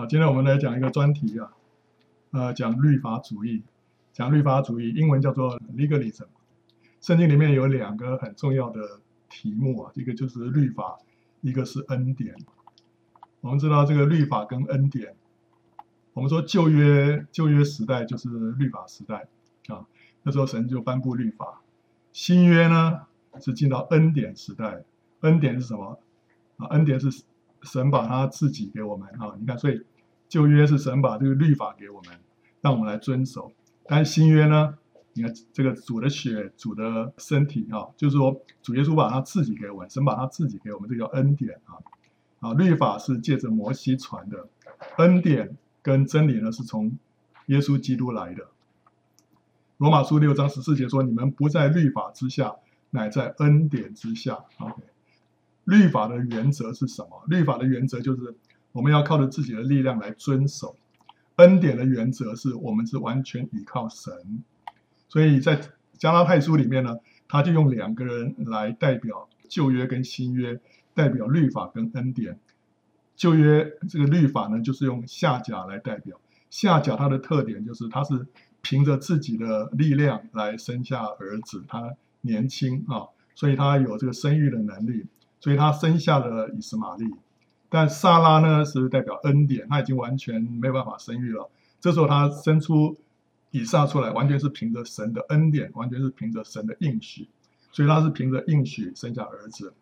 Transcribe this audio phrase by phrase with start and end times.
[0.00, 1.52] 好，今天我们来讲一个专题啊，
[2.30, 3.62] 呃，讲律法主义，
[4.14, 6.24] 讲律法主义，英文叫做 legalism。
[7.02, 10.96] 圣经里面有两个很重要的题目啊，一个就是律法，
[11.42, 12.34] 一个是恩典。
[13.42, 15.14] 我们知道这个律法跟恩典，
[16.14, 19.28] 我们说旧约旧约时代就是律法时代
[19.68, 19.84] 啊，
[20.22, 21.60] 那时候神就颁布律法。
[22.14, 23.02] 新约呢
[23.38, 24.82] 是进到恩典时代，
[25.20, 26.00] 恩典是什么？
[26.56, 27.22] 啊，恩典是
[27.62, 29.84] 神把他自己给我们啊，你看，所以
[30.28, 32.18] 旧约是神把这个律法给我们，
[32.60, 33.52] 让我们来遵守。
[33.86, 34.78] 但新约呢，
[35.12, 41.78] 你看这个主的血、主的身体啊，就是说主耶稣把他自己给我们，神把他自己给我们，这叫恩典啊。
[42.40, 44.48] 啊，律法是借着摩西传的，
[44.96, 46.96] 恩典跟真理呢是从
[47.46, 48.46] 耶稣基督来的。
[49.76, 52.54] 罗马书六章十四节说：“你们不在律法之下，
[52.90, 54.82] 乃在恩典之下。” OK。
[55.70, 57.22] 律法的原则是什么？
[57.28, 58.34] 律法的原则就是
[58.72, 60.76] 我们要靠着自己的力量来遵守。
[61.36, 64.12] 恩典的原则是我们是完全依靠神。
[65.08, 65.60] 所以在
[65.96, 66.96] 加拉太书里面呢，
[67.28, 70.60] 他就用两个人来代表旧约跟新约，
[70.92, 72.38] 代表律法跟恩典。
[73.14, 76.20] 旧约这个律法呢，就是用夏甲来代表。
[76.50, 78.26] 夏甲它的特点就是它是
[78.60, 83.06] 凭着自己的力量来生下儿子，他年轻啊，
[83.36, 85.06] 所以他有这个生育的能力。
[85.40, 87.10] 所以他生下了以斯玛利，
[87.68, 91.48] 但撒拉呢是代表恩典，他已经完全没有办法生育了。
[91.80, 92.96] 这时候他生出
[93.50, 97.26] 以撒出来，完全是凭着神的恩典，完全是凭着神的应许，
[97.72, 99.72] 所以他是凭着应许生下儿子。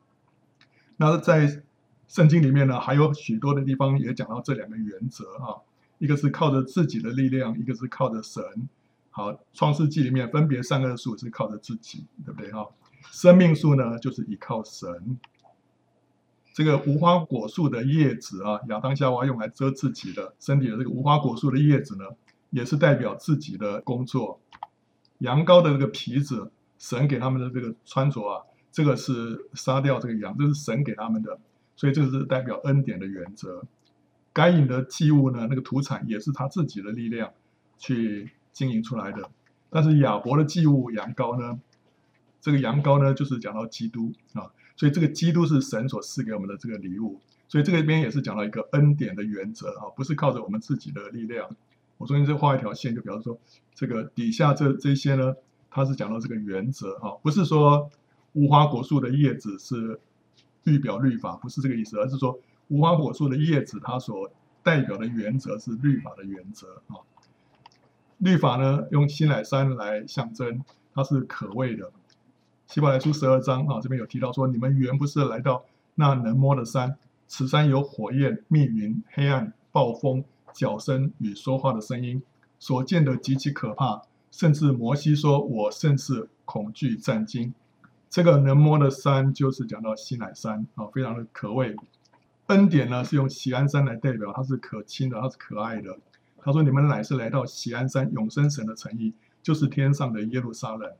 [0.97, 1.63] 那在
[2.07, 5.59] 圣经里面呢，还有许多的地方也讲到这两个原则啊，
[5.99, 8.43] 一个是靠着自己的力量，一个是靠着神。
[9.11, 12.67] 好，创世纪里面分别三个数是靠着自己，对不对哈？
[13.11, 15.19] 生命数呢就是依靠神。
[16.59, 22.05] 这个无花果树的叶子啊，亚当夏娃用来遮自己的身体的这个无花果树的叶子呢，
[22.51, 24.41] 也是代表自己的工作。
[25.19, 31.39] 羊羔的这个皮子，神给他们的这个穿着啊，这个是杀掉这个羊，这是神给他们的，
[31.77, 33.63] 所以这个是代表恩典的原则。
[34.33, 37.31] 该隐的祭物呢，那个土产也是他自己的力量
[37.79, 39.31] 去经营出来的。
[39.71, 41.61] 但是亚伯的祭物羊羔呢，
[42.41, 44.51] 这个羊羔呢，就是讲到基督啊。
[44.79, 51.51] 所以这个基督是神所赐给我们的这个礼物，所以这个边也是讲到一个恩典的原则啊，不是靠着我们自己的力量。
[51.97, 53.37] 我中间再画一条线，就表示说，
[53.75, 55.35] 这个底下这这些呢，
[55.69, 57.91] 它是讲到这个原则哈，不是说
[58.35, 59.99] 无花果树的叶子是
[60.63, 64.31] 预表律法，不是这个意思，而是说无花果树的叶子它所
[64.63, 67.03] 代表的原则是律法的原则啊。
[68.19, 70.65] 律法呢，用西乃山来象征，
[70.95, 71.91] 它是可畏的。
[72.69, 75.65] 希伯来书十二章啊，这边有提到说，你们原不是来到
[75.95, 82.23] 那能摸的山，此山有火焰、密云、黑暗、暴风、角声与说话的声音，
[82.59, 87.55] 所见的极其可怕，甚至摩西说：“我甚是恐惧战惊。”
[88.11, 91.75] 这个能摸的山就是讲到西乃山啊，非常的可畏。
[92.49, 95.97] 恩典呢是用喜安山来代表，它是可亲的，它是可爱的。
[96.43, 100.93] 他说：“你们乃是来到喜安山，永生神的诚意，就是天上的耶路撒冷。”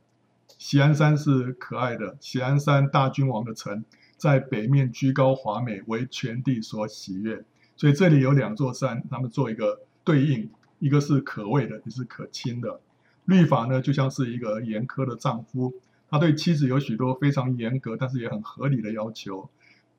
[0.57, 3.85] 锡安山是可爱的，锡安山大君王的城，
[4.17, 7.45] 在北面居高华美，为全地所喜悦。
[7.75, 10.49] 所以这里有两座山，他们做一个对应，
[10.79, 12.81] 一个是可畏的，一个是可亲的。
[13.25, 15.73] 律法呢，就像是一个严苛的丈夫，
[16.09, 19.49] 他对妻子有许多非常严格，但是也很合理的要求。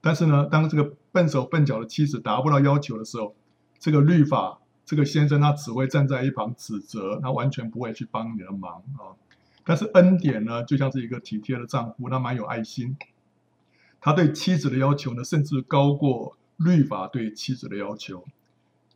[0.02, 3.34] 但是呢，当这个笨手笨脚的妻子达不到要求的时候，
[3.78, 9.16] 这个律法，这个先生他只会站在一旁指责，他完全不会去帮你的忙啊。
[9.64, 12.96] 但是恩典呢，就像是一个体贴的丈夫，他蛮有爱心。
[14.00, 18.24] 他对妻子的要求呢，甚至高过律法对妻子的要求，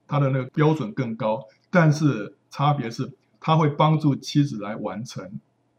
[0.08, 1.46] 他的那个标准更高。
[1.70, 5.38] 但是差别是，他会帮助妻子来完成，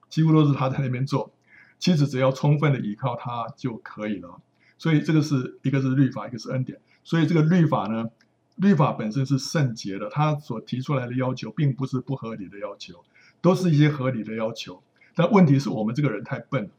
[0.09, 1.31] 几乎都是他在那边做，
[1.79, 4.39] 妻子只要充分的依靠他就可以了。
[4.77, 6.79] 所以这个是一个是律法，一个是恩典。
[7.03, 8.09] 所以这个律法呢，
[8.57, 13.03] 律法本身是圣洁的，他所提出来的要求并不是不合理的要求。
[13.45, 14.81] 都是一些合理的要求，
[15.13, 16.69] 但问题是我们这个人太笨了，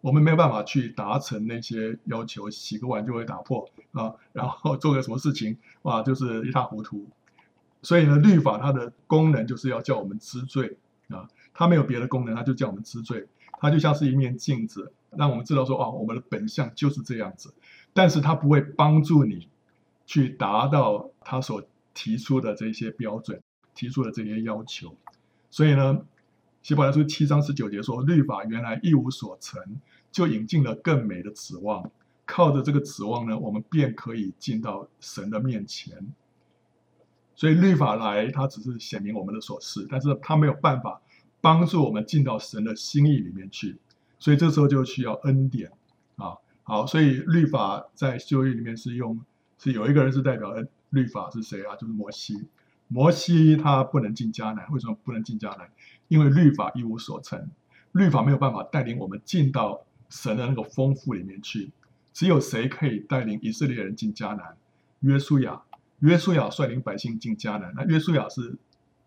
[0.00, 7.06] 我们没有办法去达成那些要求，洗个碗就会打破啊，然后做个什么事情哇，就是一塌糊涂。
[7.82, 10.78] 所以呢，律法它的功能就是要叫我们知罪
[11.08, 13.26] 啊，它没有别的功能，它就叫我们知罪。
[13.60, 17.52] 它就像是一面镜子，让我们知道说啊，我们的本相就是这样子，
[17.92, 19.50] 但是它不会帮助你
[20.06, 21.62] 去达到它所
[21.92, 23.42] 提出的这些标准，
[23.74, 24.96] 提出的这些要求。
[25.50, 26.00] 所以呢。
[26.64, 29.62] 希伯来书七章十九节说：“律法原来一无所成，
[30.10, 31.90] 就引进了更美的指望。
[32.24, 35.94] 靠着这个指望呢，我们便可以进到神的面前。
[37.36, 41.02] 所以律法来，它只是显明我们的所是，但是它没有办法
[41.42, 43.76] 帮助我们进到神的心意里面去。
[44.18, 45.70] 所以这时候就需要恩典
[46.16, 46.38] 啊。
[46.62, 49.20] 好，所以律法在旧约里面是用，
[49.58, 51.76] 是有一个人是代表恩，律法是谁啊？
[51.76, 52.46] 就是摩西。
[52.88, 55.68] 摩西他不能进迦南，为什么不能进迦南？
[56.08, 57.48] 因为律法一无所成，
[57.92, 61.70] 律法没有办法带领我们进到神的那个丰富里面去。
[62.12, 64.56] 只有谁可以带领以色列人进迦南？
[65.00, 65.62] 约书亚。
[66.00, 68.56] 约书亚率领百姓进迦南，那约书亚是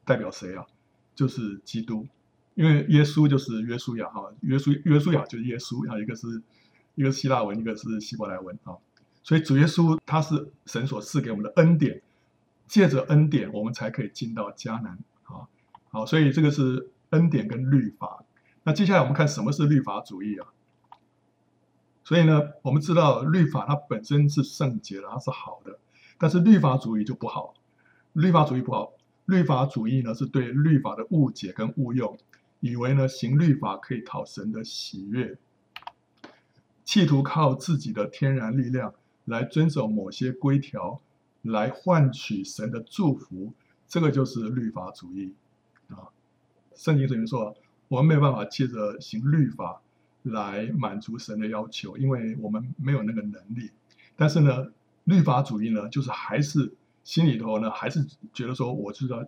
[0.03, 0.65] 代表谁啊？
[1.13, 2.07] 就是基督，
[2.55, 6.41] 因为耶稣就是约书亚哈，约书约书亚就是耶稣啊，一个是
[6.95, 8.73] 一个是希腊文，一个是希伯来文啊，
[9.21, 12.01] 所以主耶稣他是神所赐给我们的恩典，
[12.67, 14.97] 借着恩典我们才可以进到迦南，
[15.97, 18.23] 好，所以这个是恩典跟律法。
[18.61, 20.45] 那接下来我们看什么是律法主义啊？
[22.03, 25.79] 所以呢，我们知道律法它本身是圣洁的，它是好的。
[26.19, 27.55] 但是律法主义就不好，
[28.13, 28.93] 律法主义不好。
[29.25, 32.15] 律法主义呢，是对律法的误解跟误用，
[32.59, 35.35] 以为呢行律法可以讨神的喜悦，
[36.85, 38.93] 企图靠自己的天然力量
[39.25, 41.01] 来遵守某些规条，
[41.41, 43.53] 来换取神的祝福。
[43.87, 45.33] 这个就是律法主义
[45.95, 46.09] 啊。
[46.75, 47.55] 圣经里面说，
[47.87, 49.81] 我们没有办法借着行律法
[50.23, 53.71] 来满足神的要求，因为我们没有那个能力。
[54.15, 54.71] 但是呢，
[55.05, 56.73] 律法主义呢，就是还是
[57.03, 59.25] 心里头呢，还是觉得说，我知道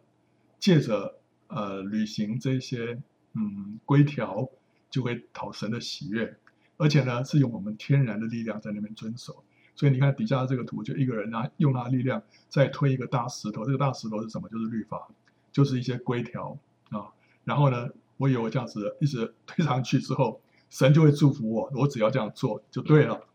[0.60, 1.18] 借着
[1.48, 3.02] 呃履行这些
[3.34, 4.50] 嗯规条，
[4.90, 6.38] 就会讨神的喜悦，
[6.78, 9.44] 而且呢是用我们天然的力量在那边遵守。
[9.76, 14.50] 所以你看底下这个图，就一个人啊用他的力量在推一个大石头，这个大石头是什么？
[14.50, 15.08] 就是律法，
[15.52, 16.58] 就是一些规条
[16.90, 17.10] 啊。
[17.44, 23.26] 然后呢，我以为我这样子一直推上去之后，神就会祝福我，我只要这样做就对了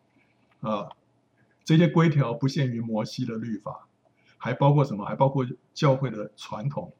[0.60, 0.88] 啊。
[1.64, 3.88] 这些规条不限于摩西的律法，
[4.36, 5.04] 还包括什么？
[5.04, 6.92] 还包括教会的传统，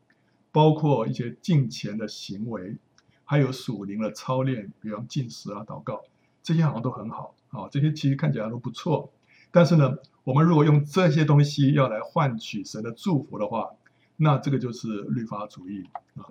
[0.51, 2.77] 包括一些敬虔的行为，
[3.25, 6.03] 还有属灵的操练，比方禁食啊、祷告，
[6.43, 7.69] 这些好像都很好啊。
[7.71, 9.13] 这些其实看起来都不错。
[9.51, 13.71] 但是呢，我们如果用这些东西要来换取神的祝福的话，
[14.17, 15.85] 那这个就是律法主义
[16.17, 16.27] 啊。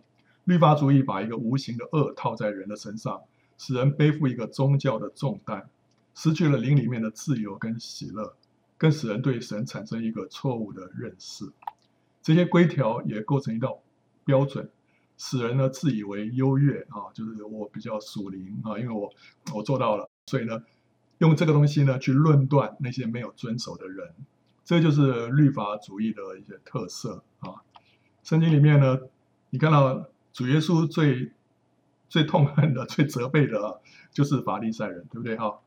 [0.46, 3.22] 律法主义把一个无形的恶套在人的身上，
[3.58, 5.70] 使人背负一个宗教的重担。
[6.16, 8.36] 失去了灵里面的自由跟喜乐，
[8.78, 11.52] 更使人对神产生一个错误的认识。
[12.22, 13.80] 这些规条也构成一道
[14.24, 14.70] 标准，
[15.18, 19.12] 使人呢自以为优越啊，就是我比较属灵啊，因为我
[19.56, 20.62] 我做到了，所以呢
[21.18, 24.14] 用这个东西呢去论断那些没有遵守的人，
[24.64, 27.64] 这就是律法主义的一些特色啊。
[28.24, 29.00] 圣经里面呢，
[29.50, 31.32] 你看到主耶稣最
[32.10, 33.82] 最痛恨的、 最责备的，
[34.12, 35.60] 就是法利赛人，对不对哈？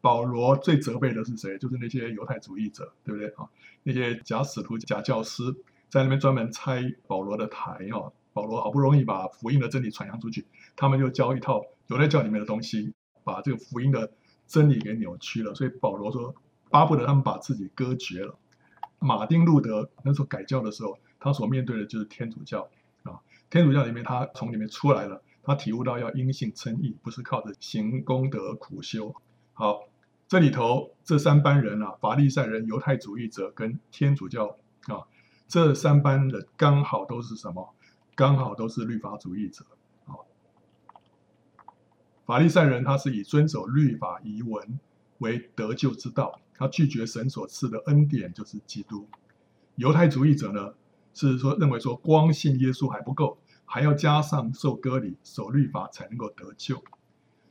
[0.00, 1.58] 保罗最责备的是谁？
[1.58, 3.48] 就是那些犹太主义者，对不对啊？
[3.82, 5.42] 那些假使徒、假教师
[5.90, 8.08] 在那边专门拆保罗的台啊！
[8.32, 12.94] 保罗好不容易把福音的真理传扬出去，他们就教一套犹太教里面的东西，
[13.24, 14.10] 把这个福音的
[14.46, 15.54] 真理给扭曲了。
[15.54, 16.34] 所以保罗说，
[16.70, 18.38] 巴不得他们把自己割绝了。
[19.00, 22.68] 马丁路德那时候改教的时候，他所面对的就是天主教
[23.04, 23.20] 啊。
[23.50, 29.14] 天主教里面，他从里面出来了，他体悟到要因信称义，不是靠着行功德苦修。
[29.52, 29.84] 好。
[30.30, 34.56] 这里头这三班人啊，法利赛人、犹太主义者跟天主教
[34.86, 35.02] 啊，
[35.48, 37.74] 这三班人刚好都是什么？
[38.14, 39.64] 刚好都是律法主义者
[40.04, 40.14] 啊。
[42.24, 44.78] 法利赛人他是以遵守律法遗文
[45.18, 49.08] 为得救之道，他拒绝神所赐的恩典，就是基督。
[49.74, 50.74] 犹太主义者呢，
[51.14, 56.82] 是说认为说光信耶稣还不够，还要加上受割礼、守律法才能够得救。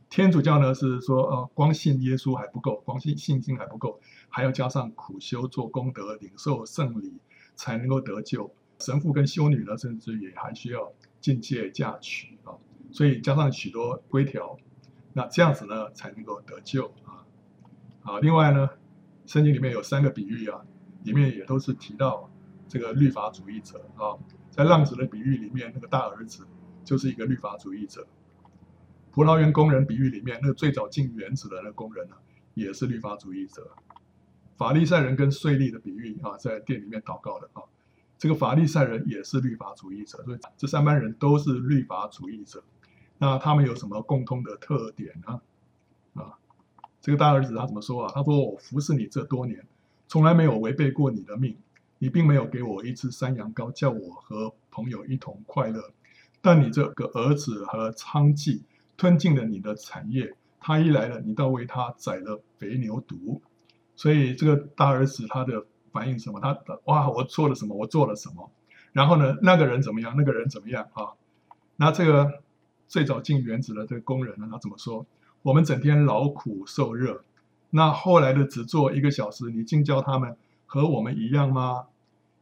[0.10, 7.20] 天主教呢是说，呃，光信耶稣还不够，光信信心还不够，还要加上苦修、做功德、领受圣礼，
[7.56, 8.51] 才能够得救。
[8.80, 12.58] 神父跟修女呢，甚至也还需要禁戒嫁娶啊，
[12.92, 14.58] 所以加上许多规条，
[15.13, 17.22] 那这样子呢才能够得救啊。
[18.01, 18.70] 啊，另外呢，
[19.28, 20.62] 圣经里面有三个比喻啊，
[21.04, 22.29] 里面也都是提到
[22.70, 24.16] 这个律法主义者啊，
[24.52, 26.48] 在浪子的比喻里面，那个大儿子
[26.86, 28.08] 就是一个律法主义者。
[29.12, 32.16] 葡萄园工人比喻里面，那个最早进园子的那个工人呢，
[32.54, 33.72] 也是律法主义者。
[34.56, 37.64] 法利赛人跟税吏的比喻啊，在店里面祷告的啊，
[38.20, 42.64] 这个法利赛人也是律法主义者，所以这三班人都是律法主义者。
[43.18, 45.42] 那他们有什么共通的特点呢？
[46.14, 46.38] 啊，
[47.02, 48.12] 这个大儿子他怎么说啊？
[48.14, 49.66] 他说：“我服侍你这多年，
[50.08, 51.58] 从来没有违背过你的命，
[52.00, 55.94] 你并没有给我一只山羊羔，叫我和朋友一同快乐。
[56.41, 58.62] 但你这个儿子和娼妓。”
[59.00, 63.39] 吞尽了你的产业，他一来了，你倒为他宰了肥牛犊，
[63.96, 66.41] 所以这个大儿子他的反应什么？
[66.41, 67.74] 他哇，我做了什么？
[67.77, 68.51] 我做了什么？
[68.91, 70.15] 然后呢，那个人怎么样？
[70.18, 71.15] 那个人怎么样啊？
[71.77, 72.44] 那这个
[72.89, 75.06] 最早进园子的这个工人呢，他怎么说？
[75.44, 77.24] 我们整天劳苦受热，
[77.70, 80.36] 那后来的只做一个小时，你竟教他们
[80.72, 81.88] 和我们一样吗？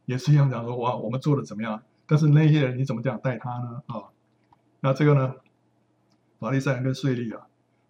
[0.04, 1.82] 也是一样讲说哇，我们做的怎么样？
[2.06, 3.82] 但是那些人你怎么这样待他呢？
[3.86, 4.04] 啊，
[4.80, 5.34] 那这个呢？
[6.38, 7.46] 法利赛人跟税吏啊，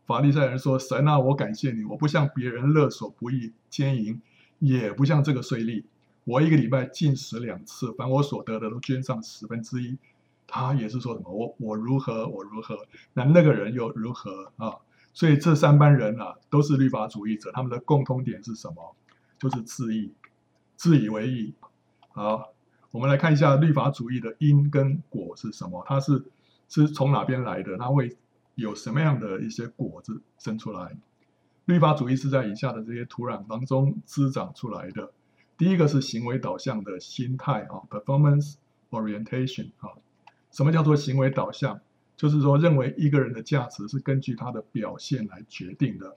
[0.06, 4.22] 法利赛人说：“神啊，我感谢你，我不像别人勒索不义奸淫，
[4.60, 5.82] 也不像这个税吏，
[6.22, 9.98] 我一个礼拜禁食两次，凡我所得的都捐上十分之一。”
[10.46, 11.30] 他也是说什么？
[11.30, 12.86] 我我如何我如何？
[13.12, 14.76] 那那个人又如何啊？
[15.12, 18.96] 所以这三班人啊，都是律法主义者，他们的共通点是什么？
[19.38, 20.12] 就是自义，
[20.78, 21.52] 自以为意。
[22.08, 22.54] 好，
[22.90, 25.84] 我们来看一下律法主义的因跟果是什么？
[25.86, 26.24] 它是
[26.70, 27.76] 是从哪边来的？
[27.76, 28.16] 它会。
[28.58, 30.96] 有什么样的一些果子生出来？
[31.66, 35.12] 律法主义是在以下的这些土壤当中滋长出来的。
[35.56, 38.54] 第一个是行为导向的心态啊，performance
[38.90, 39.90] orientation 啊。
[40.50, 41.78] 什么叫做行为导向？
[42.16, 46.16] 就是说认为一个人的价值是根据他的表现来决定的。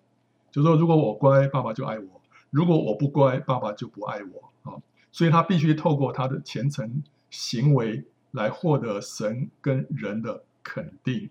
[0.50, 4.74] 就是说，如果我乖，爸爸就爱我；如果我不乖，爸爸就不爱我啊。
[5.12, 11.30] 所以他必须透过他的虔诚行为来获得神跟人的肯定。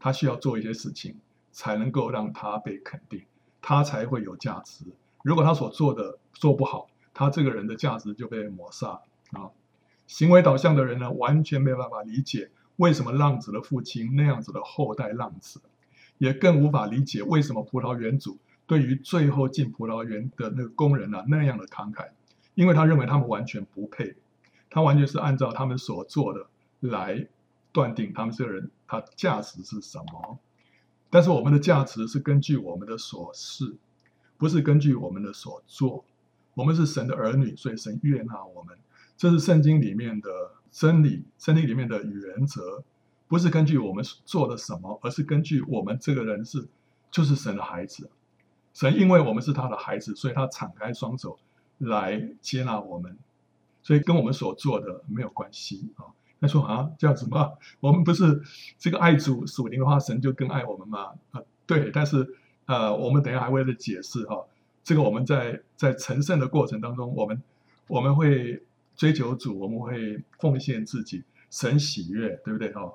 [0.00, 1.16] 他需要做一些事情，
[1.50, 3.22] 才能够让他被肯定，
[3.60, 4.84] 他才会有价值。
[5.22, 9.00] 如果他所做的做不好，他这个人的价值就被抹杀
[9.32, 9.50] 啊。
[10.06, 15.60] 行为导向的人呢，完全没有办法理解为什么浪子的父亲那样子的后代浪子，
[16.16, 22.08] 也更无法理解为什么葡萄园主对于最后进葡萄园的那个工人呢，那样的慷慨，
[22.58, 24.16] 因为他认为他们完全不配，
[24.68, 26.48] 他完全是按照他们所做的
[26.80, 27.28] 来。
[27.70, 30.38] 断定他们这个人他价值是什么？
[31.10, 33.76] 但是我们的价值是根据我们的所事，
[34.36, 36.04] 不是根据我们的所做。
[36.54, 38.76] 我们是神的儿女，所以神悦纳我们。
[39.16, 40.28] 这是圣经里面的
[40.72, 42.82] 真理，圣经里面的原则，
[43.28, 46.66] 不是根据我们做的什么，而是根据我们这个人是
[47.12, 48.10] 就是神的孩子。
[48.72, 51.38] 神因为我们是他的孩子，所以他敞开双手
[51.78, 53.16] 来接纳我们，
[53.82, 56.06] 所以跟我们所做的没有关系啊。
[56.40, 57.52] 他说啊，这样子吗？
[57.80, 58.42] 我们不是
[58.78, 61.14] 这个爱主属灵的话，神就更爱我们吗？
[61.32, 61.90] 啊，对。
[61.90, 64.44] 但是呃，我们等一下还会再解释哈。
[64.84, 67.42] 这个我们在在成圣的过程当中，我们
[67.88, 68.62] 我们会
[68.94, 72.72] 追求主，我们会奉献自己，神喜悦，对不对？
[72.72, 72.94] 哈，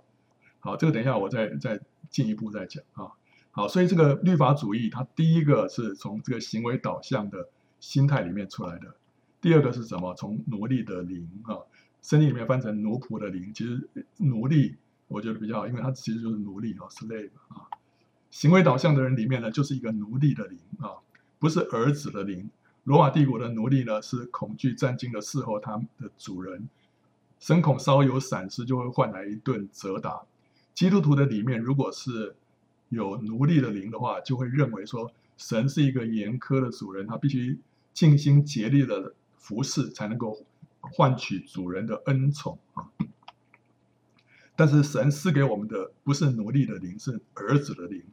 [0.59, 3.11] 好，这个等一下我再再进一步再讲啊。
[3.51, 7.49] 好，所以这个律法主义，它第一个是从这个行为导向的
[7.83, 8.95] 心态里面出来的，
[9.41, 10.15] 第二个是什么？
[10.15, 11.59] 从奴隶的灵啊。
[12.01, 14.77] 圣经里面翻成奴仆的灵，其实奴隶
[15.09, 17.67] 我觉得比较好，因为它其实就是奴隶哦，slave 啊。
[18.31, 20.95] 行为导向的人里面呢，就是一个奴隶的灵啊，
[21.39, 22.49] 不是儿子的灵。
[22.85, 26.69] 罗马帝国的奴隶呢，是恐惧战惊的伺候他们的主人，
[27.39, 30.21] 深恐稍有闪失就会换来一顿责打。
[30.73, 32.33] 基督徒的里面，如果是
[32.87, 37.57] 有奴隶的灵的话，就会认为说，神是一个严苛的主人，他必须
[37.93, 40.45] 尽心竭力的服侍才能够。
[40.91, 42.91] 换取主人的恩宠啊！
[44.53, 48.03] 但是神赐给我们的不是奴隶的灵，是儿子的灵。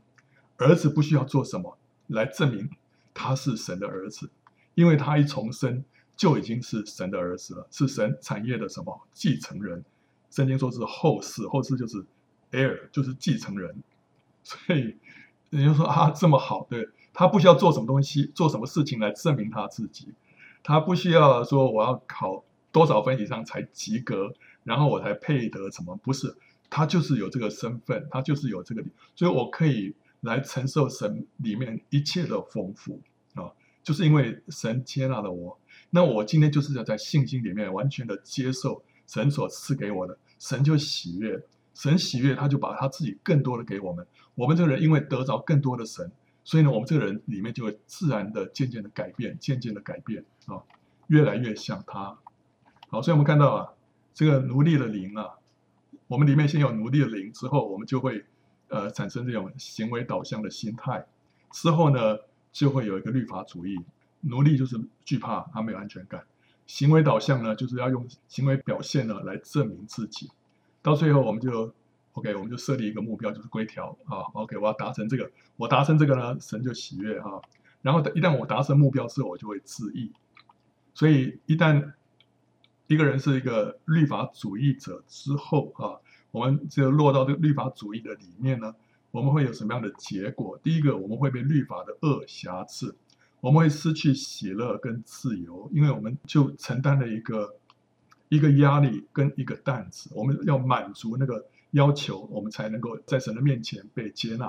[0.56, 2.70] 儿子不需要做什么来证明
[3.12, 4.30] 他是神的儿子，
[4.76, 5.84] 因为他一重生
[6.16, 9.84] 就已经是神的儿子了，是神产业的什么继承人？
[10.30, 12.06] 圣经说是后嗣，后嗣就是
[12.52, 13.82] heir，就是继承人。
[14.44, 14.96] 所以
[15.50, 20.14] 人家说啊，这么好，对，他不需要做什么东西，做什么事情来证明他自己，
[20.62, 22.44] 他不需要说我要考。
[22.72, 25.96] 多少分以上才及格，然后我才配得什么？
[25.96, 26.36] 不是，
[26.70, 28.84] 他就是有这个身份，他就是有这个，
[29.16, 33.00] 所以我可以来承受神里面一切的丰富
[33.34, 33.50] 啊，
[33.82, 35.58] 就是因为神接纳了我，
[35.90, 41.42] 那我今天就是要在信心里面完全的接受神所赐给我的，神就喜悦，
[41.74, 46.12] 神喜悦，他就把他自己更多的给我们，我们这个人因为得着更多的神，
[46.42, 50.62] 所以呢，我们这个人里面就会自然的渐渐的改变，渐渐的改变啊，
[51.08, 52.18] 越来越像他。
[52.88, 53.72] 好，所以我们看到啊，
[54.14, 55.38] 这个奴隶的灵啊，
[56.08, 58.24] 我们里面先有奴隶的灵，之后我们就会
[58.68, 61.06] 呃产生这种行为导向的心态，
[61.52, 62.18] 之后呢
[62.50, 63.78] 就会有一个律法主义，
[64.22, 66.24] 奴隶就是惧怕，他没有安全感，
[66.66, 70.30] 行为导向呢就是要用行为表现呢来证明自己，
[70.82, 71.72] 到最后我们就
[72.12, 77.40] OK，我们就设立一个目标，就是规条啊，OK，我要达成这个，我达成这个呢，神就喜悦啊，
[77.82, 80.10] 然后一旦我达成目标之后，我就会自义，
[80.92, 81.92] 所以一旦
[82.88, 85.94] 一个人是一个律法主义者之后啊，
[86.32, 88.74] 我们就落到这个律法主义的里面呢，
[89.12, 90.58] 我们会有什么样的结果？
[90.62, 92.94] 第一个，我们会被律法的恶挟制，
[93.40, 97.54] 我们会失去喜乐跟自由，因为我们就承担了一个
[98.28, 104.46] 一个压力跟一个担子，我们要满足那个要求，我们才能够在神的面前被接纳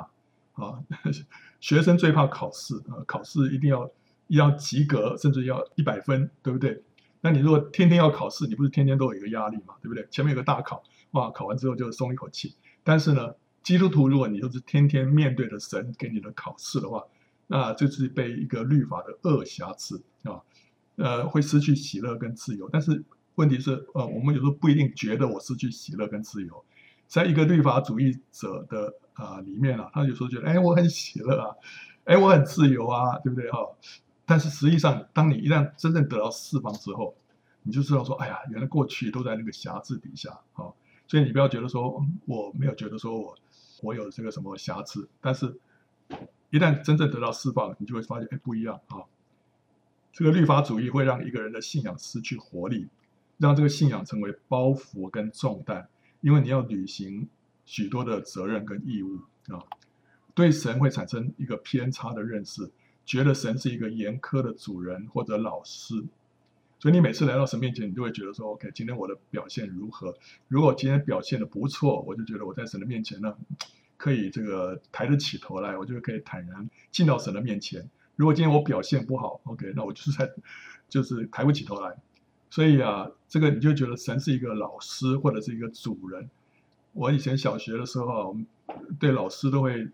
[0.54, 0.84] 啊。
[1.60, 3.92] 学生最怕考试啊，考试一定要
[4.28, 6.82] 要及格，甚至要一百分，对不对？
[7.22, 10.08] 那你如果天天要考试，你不是天天都有一个压力嘛，对不对？
[10.10, 12.56] 前面有个大考，哇，考完之后就松一口气。
[12.84, 17.04] 但是呢，基督徒如果你就是天天面对着神给你的考试的话，
[17.46, 20.42] 那就是被一个律法的恶瑕疵啊，
[20.96, 22.68] 呃，会失去喜乐跟自由。
[22.72, 23.04] 但是
[23.36, 26.66] 问题是，呃，我们有时候不一定觉得我失去喜乐跟自由，
[27.12, 31.54] 在一个律法主义者的啊、里面啊，他有时候觉得，哎，我很喜乐啊，
[32.06, 33.60] 哎，我很自由啊，对不对哈？
[34.26, 37.14] 但是实际上，当你一旦真正得到释放之后，
[37.64, 40.72] 你就知道说，哎呀，原来过去都在那个瑕疵底下啊。
[41.06, 43.36] 所以你不要觉得说，我没有觉得说我
[43.82, 45.54] 我有这个什么瑕疵，但是，
[46.50, 49.04] 一旦真正得到释放，你就会发现，哎，不一样啊！
[50.14, 52.88] 这个律法主义会让一个人的信仰失去活力，
[53.38, 55.90] 让这个信仰成为包袱跟重担，
[56.22, 57.28] 因为你要履行
[57.66, 59.62] 许多的责任跟义务啊，
[60.34, 62.72] 对神会产生一个偏差的认识，
[63.06, 66.06] 觉得神是一个严苛的主人或者老师。
[66.80, 70.18] 所以你每次来到神面前，你就会觉得说：“OK，今天我的表现如何？
[70.48, 73.38] 如果今天表现的不错，我就觉得我在神的面前呢，
[73.98, 77.88] 可以这个抬得起头来，我就可以坦然进到神的面前。
[78.16, 80.32] 如果今天我表现不好，OK，那我就是在
[80.90, 81.96] 就是抬不起头来。
[82.52, 86.30] 所以啊，这个你就觉得神是一个老师或者是一个主人。
[86.94, 88.46] 我以前小学的时候啊，我们
[89.00, 89.90] 对老师都会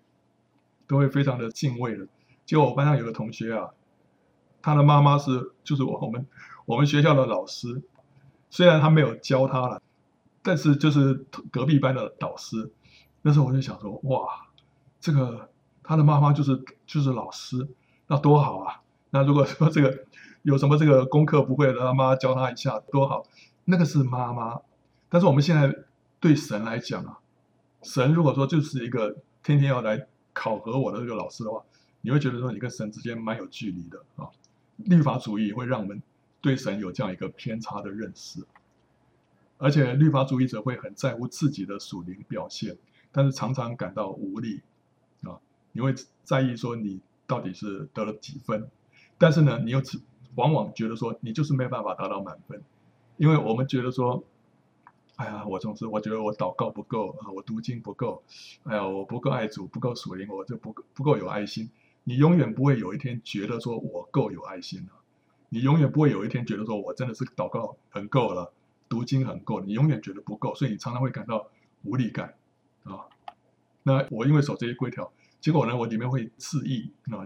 [0.87, 2.05] 都会非常的敬畏的。
[2.45, 3.69] 结果我班上有个同学啊，
[4.61, 6.27] 他的妈妈是就是我我们。
[6.65, 7.81] 我们学校的老师，
[8.49, 9.81] 虽然他没有教他了，
[10.43, 11.13] 但是就是
[11.49, 12.69] 隔壁班的导师。
[13.21, 14.27] 那时候我就想说，哇，
[14.99, 15.49] 这个
[15.81, 17.65] 他的妈妈就是就是老师，
[18.07, 18.81] 那多好啊！
[19.11, 20.05] 那如果说这个
[20.48, 23.25] 有什么这个功课不会的，他妈教他一下多好。
[23.66, 24.62] 那个是妈妈，
[25.10, 25.75] 但是我们现在
[26.20, 27.20] 对神来讲啊，
[27.84, 31.62] 神如果说就是一个天天要来考核我的这个老师的话，
[32.01, 34.29] 你会觉得说你跟神之间蛮有距离的啊。
[34.77, 36.01] 律法主义会让我们。
[36.40, 38.40] 对神有这样一个偏差的认识，
[39.57, 42.77] 而且律法主义者会很在乎自己的属灵表现，
[43.12, 44.62] 但是常常感到无力
[45.24, 45.40] 啊。
[45.72, 48.70] 你会在意说你到底是得了几分，
[49.18, 50.00] 但是呢，你又只
[50.37, 52.61] 往往觉得说你就是没有办法达到满分，
[53.17, 54.23] 因为我们觉得说，
[55.15, 58.21] 哎呀，我总是我觉得我祷告不够啊，我读经不够，
[58.63, 61.69] 哎呀，我不够爱主，不够属灵，我就不不够有爱心。
[62.03, 64.91] 你永远不会有一天觉得说我够有爱心了。
[65.50, 68.53] 你永远不会有一天觉得说，我真的是祷告很够了，
[68.87, 69.59] 读经很够。
[69.61, 71.47] 你永远觉得不够，所以你常常会感到
[71.83, 72.35] 无力感
[72.83, 73.09] 啊。
[73.81, 77.25] 那我因为守这些规条，结果呢，我里面会自义啊。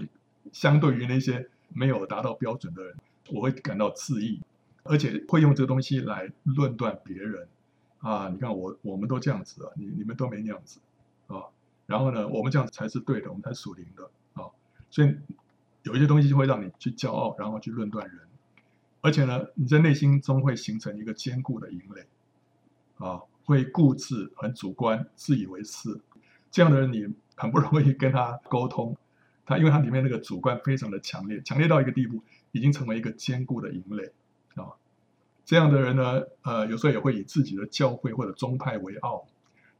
[0.52, 2.96] 相对于那些没有达到标准的人，
[3.32, 4.40] 我会感到自义，
[4.84, 7.48] 而且会用这个东西来论断别人
[8.00, 8.30] 啊。
[8.30, 10.80] 你看我，我们都这样子啊，你你们都没那样子
[11.28, 11.46] 啊。
[11.86, 14.10] 然后呢，我们这样子才是对的，我们才属灵的
[14.42, 14.50] 啊。
[14.90, 15.16] 所以。
[15.84, 18.20] 有一些东西就会让你去骄傲，然后去论断人，
[19.02, 22.06] 而且呢，你在内心中会形成一个坚固的营垒，
[23.04, 26.00] 啊，会固执、很主观、自以为是，
[26.52, 28.96] 这样的人你很不容易跟他沟通，
[29.52, 34.14] 他因为他里面那个主观非常的强烈，强烈到一个地步，已经成为一个坚固的营垒，
[34.56, 34.72] 啊，
[35.44, 39.28] 这样的人呢，呃，有时候也会以自己的教会或者宗派为傲，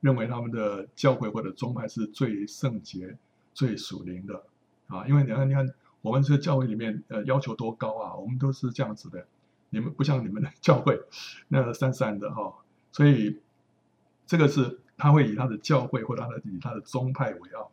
[0.02, 3.18] 认为他们的教会或者宗派是最圣洁、
[3.54, 4.44] 最属灵的，
[4.88, 5.74] 啊，因为你看，你看。
[6.04, 8.16] 我们这个教会里面，呃，要求多高啊？
[8.16, 9.24] 我们都是这样子的，
[9.70, 11.00] 你们不像你们的教会，
[11.48, 12.56] 那个散散的哈、哦。
[12.92, 13.40] 所以，
[14.26, 17.72] 这个是他会以他的教会或者他的以他的宗派为傲，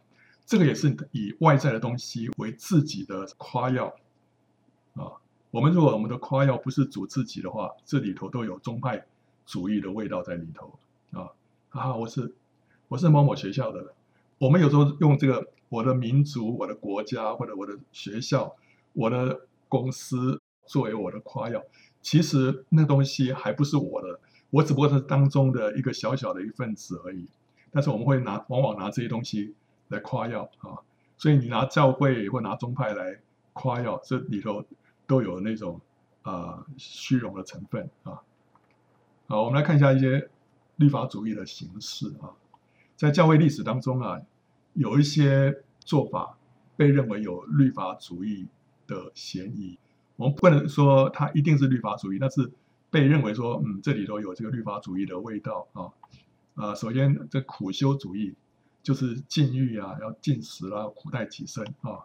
[0.49, 3.95] 这个也是以外在的东西为自己的夸耀
[4.95, 5.13] 啊。
[5.51, 9.07] 我们如果我们的夸耀不是主自己的话，这里头都有宗派
[9.45, 10.79] 主义的味道在里头
[11.13, 11.29] 啊
[11.69, 11.95] 啊！
[11.95, 12.35] 我是
[12.89, 13.95] 我是某某学校的，
[14.39, 15.47] 我们有时候用这个。
[15.71, 18.57] 我的民族、我的国家或者我的学校、
[18.95, 21.63] 我的公司作为我的夸耀，
[22.01, 27.29] 其实那东西还不是我的，我只不过是当中的一个小小的一份子而已。
[27.71, 29.53] 但是我们会拿，往往拿这些东西
[29.89, 30.79] 来夸耀啊，
[31.17, 33.21] 所以你拿教会或拿宗派来
[33.53, 34.65] 夸耀，这里头
[35.07, 35.81] 都有那种
[36.23, 38.23] 啊虚荣的成分啊。
[39.27, 40.31] 好，我们来看一下一些
[40.77, 42.33] 律法主义的形式啊，
[42.97, 44.21] 在教会历史当中啊。
[44.75, 46.39] 有一些做法
[46.77, 48.47] 被认为有律法主义
[48.87, 49.77] 的嫌疑，
[50.15, 52.49] 我们不能说它一定是律法主义，但是
[52.89, 55.91] 被认为说，嗯，这里头有这个律法主义的味道啊。
[56.55, 58.37] 啊，首先这苦修主义
[58.83, 62.01] 就是禁欲啊，要禁食啊，苦待己身啊。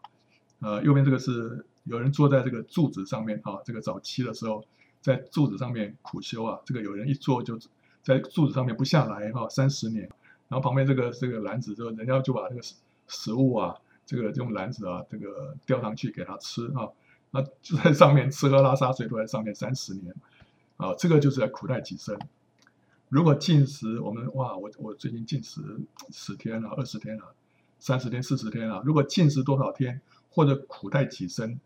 [0.59, 4.65] 呃，右边这个是有人坐在这个柱子上面啊，这个早期的时候
[5.01, 7.59] 在柱子上面苦修啊，这个有人一坐就
[8.01, 10.03] 在柱子上面不下来哈，三十年，
[10.47, 12.75] 然后旁边这个这个篮子就人家就把这个食
[13.07, 16.87] 食物啊，这个用篮子啊，这个吊上去给他吃啊，
[17.31, 20.13] 那就在上面吃喝拉撒睡都在上面三十年，
[20.77, 22.17] 啊，这个就是在苦待己身。
[23.13, 25.61] 如果禁食，我们哇，我我最近禁食
[26.09, 27.35] 十天了，二十天了，
[27.77, 28.81] 三十天、四十天了。
[28.83, 31.59] 如果禁食多少天，或者苦待己身，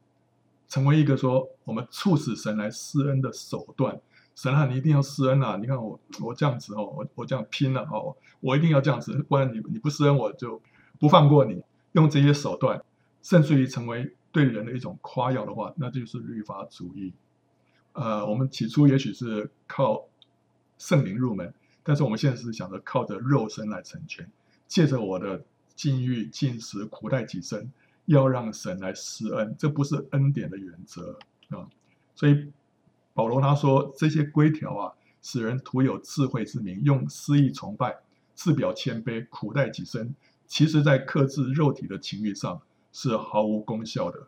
[0.68, 3.98] 成为一个说我们促使神来施恩的手段。
[4.36, 5.56] 神啊，你一定要施恩啊！
[5.56, 10.62] 你看我我这样子哦，我我这样拼了哦，我一定要这样子，不然你你不施恩，我就
[11.00, 11.64] 不放过你。
[11.94, 12.84] 用这些手段，
[13.24, 17.14] 甚至于成为对人的一种夸耀的话，那就是律法主义。
[17.94, 20.07] 呃，我们起初也许是靠。
[20.78, 24.30] 圣灵入门，但是我们现在是想着靠着肉身来成全，
[24.68, 25.44] 借着我的
[25.76, 27.72] 禁欲、禁食、苦待己身，
[28.06, 31.18] 要让神来施恩，这不是恩典的原则
[31.50, 31.68] 啊。
[32.14, 32.52] 所以
[33.14, 37.98] 保罗他说这些规条啊，使人徒有智慧之名，用私意崇拜，
[38.36, 40.14] 自表谦卑，苦待己身，
[40.46, 42.62] 其实在克制肉体的情欲上
[42.92, 44.28] 是毫无功效的，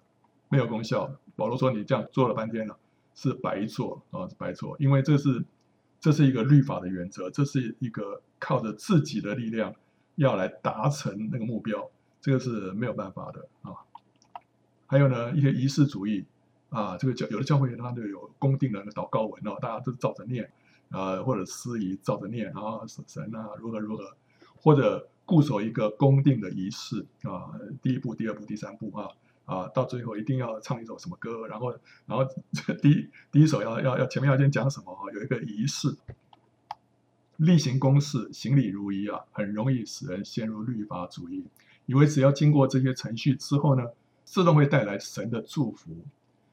[0.49, 1.15] 没有功效。
[1.35, 2.77] 保罗说你这样做了半天了，
[3.13, 5.45] 是白做啊，是白做，因为这是。
[5.99, 9.75] 这是一个律法的原则，这是一个靠着自己的力量
[10.15, 11.89] 要来达成那个目标，
[12.21, 13.73] 这个是没有办法的啊。
[14.87, 16.25] 还有呢，一些仪式主义
[16.69, 20.49] 啊，这个教有的教会它就有公定的祷告文哦，大家都照着念
[20.89, 24.15] 啊，或者司仪照着念啊，神啊如何如何，
[24.55, 29.09] 或者固守一个公定的仪式啊，第一步、第二步、第三步啊。
[29.49, 31.71] 啊，到最后一定要唱一首什么歌，然后，
[32.05, 32.23] 然后
[32.83, 35.97] 第一第一首要要要前面要先讲什么哈，有一个仪式，
[37.37, 41.43] 例行公事，行礼如仪啊，很容易使人陷入律法主义，
[41.87, 43.83] 以为只要经过这些程序之后呢，
[44.23, 45.97] 自动会带来神的祝福，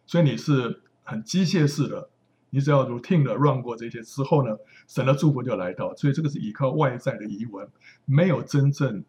[0.06, 2.08] 所以你是很机械式的，
[2.48, 4.56] 你只要 routine 的 run 过这些之后呢，
[4.88, 7.68] 神的祝福就来到，所以这个是依靠外在的仪文，
[8.06, 9.04] 没有真正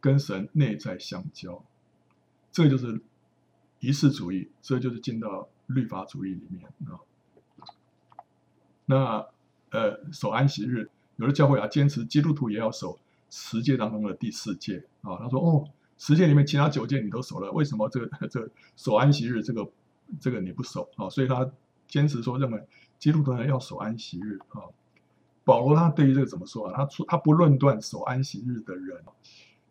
[0.00, 1.64] 跟神内在相交，
[2.52, 3.02] 这个就是。
[3.80, 6.98] 仪式主义，这就是进到律法主义里面啊。
[8.86, 9.26] 那
[9.70, 12.98] 呃，守安息日，有的教会啊坚持基督徒也要守
[13.30, 15.16] 十诫当中的第四诫啊。
[15.18, 19.68] 他说哦，十诫里面其他九诫你都守了，为什么这个这个守安息日这个
[20.20, 21.10] 这个你不守啊？
[21.10, 21.50] 所以他
[21.88, 22.64] 坚持说认为
[22.98, 24.62] 基督徒呢要守安息日啊。
[25.44, 26.72] 保罗他对于这个怎么说啊？
[26.76, 29.02] 他说他不论断守安息日的人，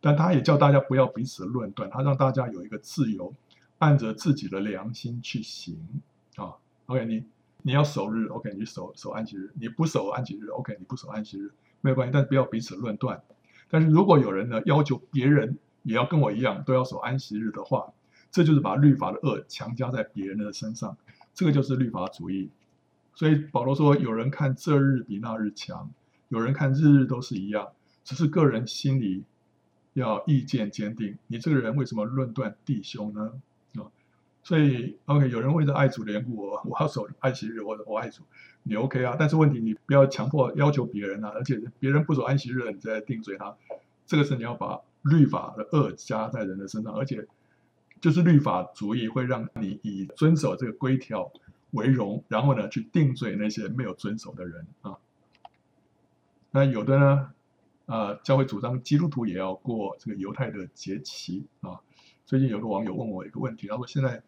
[0.02, 3.34] 但他也叫大家不要彼此论断，他让大家有一个自由。
[3.80, 5.78] 按着自己的良心去行
[6.36, 7.26] 啊，OK，你
[7.62, 13.22] 你要守日，OK，你守守安息日，你不守安息日，OK，你不守安息日，没有关系，但是不要彼此论断。
[13.70, 17.94] 但是如果有人呢要求别人也要跟我一样都要守安息日的话，
[18.32, 20.98] 这就是把律法的恶强加在别人的身上，
[21.34, 22.50] 这个就是律法主义。
[23.14, 25.90] 所以保罗说，有人看这日比那日强，
[26.30, 27.70] 有人看日日都是一样，
[28.04, 29.24] 只是个人心里
[29.94, 31.18] 要意见坚定。
[31.28, 33.32] 你这个人为什么论断弟兄呢？
[34.46, 38.22] 所以，OK，有人为了爱主的缘故，我我要守安息日，或者我爱主，
[38.62, 39.16] 你 OK 啊？
[39.18, 43.58] 但是问题，你不要强迫要求别人啊，而且别人不守安息日，你再定罪他，
[44.06, 47.28] 这个是你要把律法的恶加在人的身上，而且
[48.00, 51.32] 就是律法主义会让你以遵守这个规条
[51.72, 54.98] 为荣，然后呢去定罪那些没有遵守的人啊。
[56.52, 57.32] 那有的呢，
[57.88, 61.80] 啊，教会主张基督徒也要过这个犹太的节期啊。
[62.28, 64.22] 最近有个网友问我一个问题，他说现在。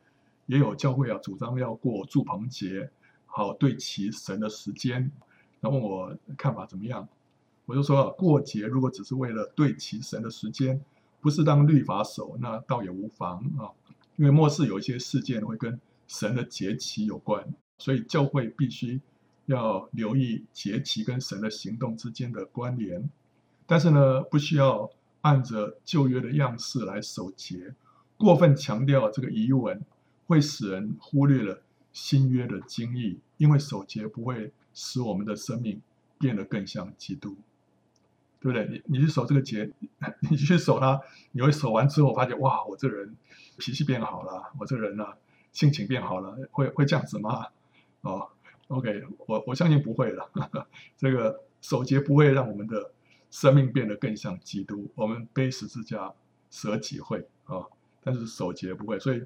[0.48, 2.90] 也有教会啊，主张要过祝棚节，
[3.26, 5.12] 好对齐神的时间。
[5.62, 7.08] 然后问我看法怎么样？
[7.66, 10.82] 我就说啊，过节如果只是为了对齐神的时间，
[11.20, 13.70] 不是当律法守，那倒也无妨啊。
[14.16, 17.46] 因为末世有一些事件会跟神的节期有关，
[17.78, 19.02] 所以教会必须
[19.48, 23.10] 要留意节期跟神的行动之间的关联。
[23.66, 24.90] 但是呢，不需要
[25.22, 27.74] 按着旧约的样式来守节，
[28.18, 29.84] 过分强调这个仪文。
[30.28, 31.62] 会使人忽略了
[31.92, 35.82] 新约的精义，因为守节不会使我们的生命
[36.20, 37.36] 变得更像基督，
[38.40, 38.68] 对不对？
[38.68, 39.72] 你你去守这个节，
[40.30, 43.16] 你去守它，你会守完之后发现，哇，我这人
[43.58, 45.18] 脾气变好了，我这人呢、啊、
[45.54, 47.48] 性情变好了，会会这样子吗？
[48.02, 48.30] 哦
[48.68, 50.30] ，OK，我我相信不会的。
[50.98, 52.92] 这个守节不会让我们的
[53.32, 56.14] 生命变得更像基督，我们背十字架
[56.52, 57.66] 舍己会啊、
[58.04, 59.24] 但是守节不会，所以。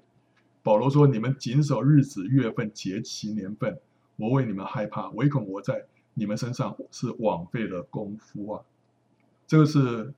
[0.64, 3.80] 保罗说：“你们谨守日子、月份、节期、年份，
[4.16, 8.64] 我为你们害怕，唯恐我在你们身上是枉费了功夫啊！
[9.48, 10.14] 这个是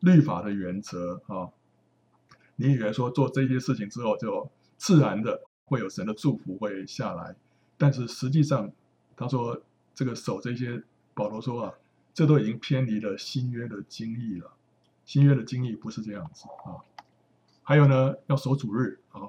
[0.00, 1.50] 律法的原则啊！
[2.56, 7.34] 你以为说做这些事情之后就自然的会有神的祝福会下来，
[7.76, 8.72] 但是实际上
[9.16, 9.62] 他说
[9.94, 11.74] 这个守这些，保罗说啊，
[12.14, 14.52] 这都已经偏离了新约的经义了，
[15.04, 16.80] 新约的经义不是这样子啊。
[17.62, 19.28] 还有呢，要守主日啊，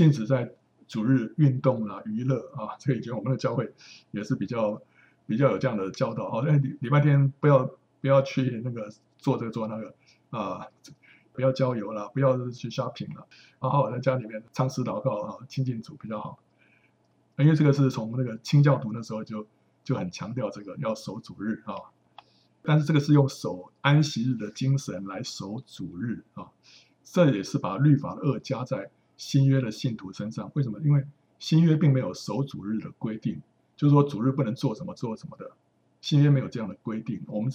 [0.00, 0.54] 禁止在
[0.88, 3.74] 主日运动啊、娱乐啊， 这个以前我们的教会
[4.12, 4.80] 也是比较
[5.26, 9.94] 比较有这样的教导啊，礼礼拜天不要不要去那个做这个做那个
[10.30, 10.66] 啊。
[11.32, 13.26] 不要郊游了，不要去 shopping 了，
[13.60, 16.40] 好好在家里面唱诗祷告啊，亲近主比较好。
[17.38, 19.46] 因为这个是从那个清教徒那时候就
[19.84, 21.74] 就很强调这个要守主日啊，
[22.62, 26.50] 但是这个是用守安息日的精神来守主日啊，
[27.04, 30.50] 这也是把律法的轭加在新约的信徒身上。
[30.54, 30.80] 为什么？
[30.80, 31.04] 因为
[31.38, 33.38] 新约并没有守主日的规定，
[33.76, 35.52] 就是说主日不能做什么做什么的，
[36.00, 37.22] 新约没有这样的规定。
[37.26, 37.52] 我们。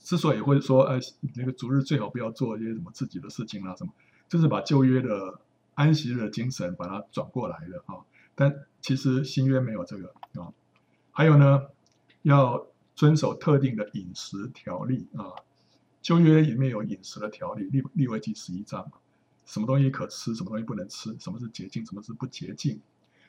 [0.00, 0.98] 之所以会说，哎，
[1.34, 3.92] 那个主日最好不要做一些什么自己的事情啊，什么，
[4.28, 5.40] 就是把旧约的
[5.74, 8.06] 安息日的精神把它转过来的啊。
[8.36, 10.54] 但其实新约没有这个啊。
[11.10, 11.66] 还有呢，
[12.22, 15.34] 要遵守特定的饮食条例啊。
[16.00, 18.90] 旧约里面有饮食的条例，利利未记十一章，
[19.48, 22.80] 什么东西可吃，什么东西不能吃，什么是洁净，什么是不洁净。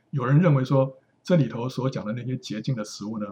[0.10, 3.26] 有人认为说，这里头所讲的那些洁净的食物呢，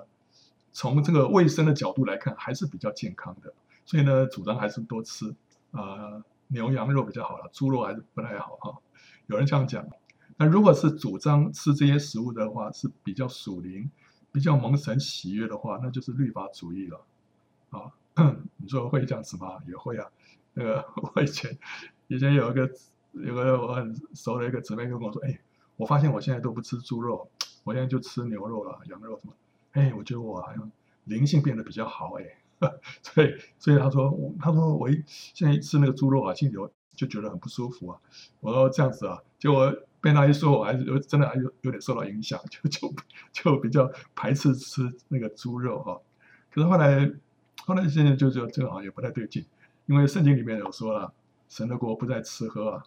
[0.71, 5.35] 从这个卫生的角度来看，还是比较健康的，所以呢，主张还是多吃
[5.71, 8.77] 啊、牛羊肉比较好了，猪肉还是不太好哈。
[9.25, 9.85] 有人这样讲。
[10.37, 13.91] 那如果是主张吃这些食物的话，是比较属灵、
[14.31, 17.05] 比较蒙神喜悦的话，那就是律法主义了
[17.71, 17.91] 啊。
[18.57, 19.57] 你说会这样子吗？
[19.67, 20.07] 也会啊。
[20.53, 21.57] 那个 我以前
[22.07, 22.69] 以前有一个
[23.13, 25.39] 有个我很熟的一个姊妹跟我说，哎，
[25.75, 27.29] 我发现我现在都不吃猪肉，
[27.63, 29.33] 我现在就吃牛肉了，羊肉什么。
[29.73, 30.71] 哎，我觉得我好像
[31.05, 32.23] 灵性变得比较好哎，
[33.03, 36.55] 所以所以他说，他说我一现在一吃那个猪肉啊，心里
[36.95, 37.99] 就觉得很不舒服啊。
[38.39, 42.93] 我说这样子啊，结果被他一说，我还是有真的还有有点受到影响，就就
[43.31, 45.99] 就比较排斥吃那个猪肉哈。
[46.51, 47.11] 可是后来
[47.65, 49.45] 后来现在就就这个好像也不太对劲，
[49.85, 51.13] 因为圣经里面有说了，
[51.49, 52.83] 神的国不在吃喝啊，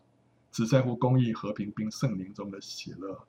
[0.50, 3.26] 只在乎公义、和平并圣灵中的喜乐。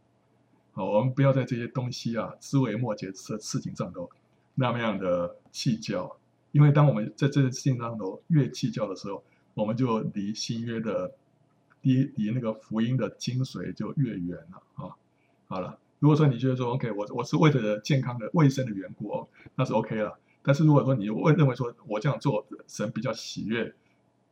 [0.74, 4.10] 好，我们不要在这些东西啊，枝微末节的事情上头
[4.56, 6.17] 那么样的计较，
[6.52, 11.13] 因为当我们在这些事情上头越计较的时候，我们就离新约的
[11.82, 14.96] 离离那个福音的精髓就越远了啊。
[15.48, 20.17] 好了，如果说你觉得说 OK，我我是为了健康的卫生的缘故哦，那是 OK 了。
[20.41, 23.76] 但是如果说你认认为说我这样做神比较喜悦，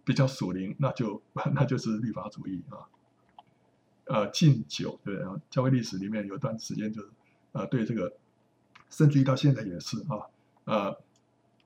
[0.10, 1.22] 比较属灵，那就
[1.54, 2.90] 那就是律法主义啊。
[4.06, 7.10] 呃，禁酒对，然后教会历史里面有一段时间就是，
[7.52, 8.12] 呃，对这个，
[8.90, 10.26] 甚至于到现在也是啊，
[10.64, 10.98] 呃，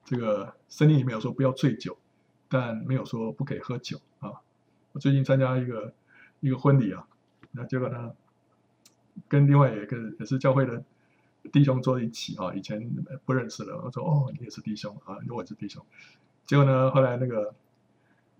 [0.03, 1.97] 这个圣经里面有说不要醉酒，
[2.49, 4.41] 但没有说不可以喝酒啊。
[4.91, 5.93] 我最近参加一个
[6.41, 7.08] 一个婚礼啊，
[7.51, 8.12] 那结果呢，
[9.29, 10.84] 跟另外一个也是教会的
[11.53, 12.91] 弟兄坐一起啊，以前
[13.23, 15.82] 不认识的，我说哦，你也是弟兄啊，我是弟兄，
[16.45, 17.56] 结果呢，后来那个。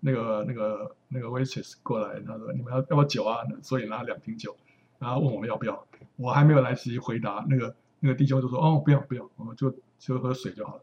[0.06, 4.54] 那个那个那个 waitress 过来，他说：“你们要要不要酒啊？”所以拿两瓶酒，
[4.98, 5.86] 然后问我们要不要。
[6.16, 10.82] 我还没有来得及回答，那个那个弟兄就说：“哦，不要不要，我们就就喝水就好了。”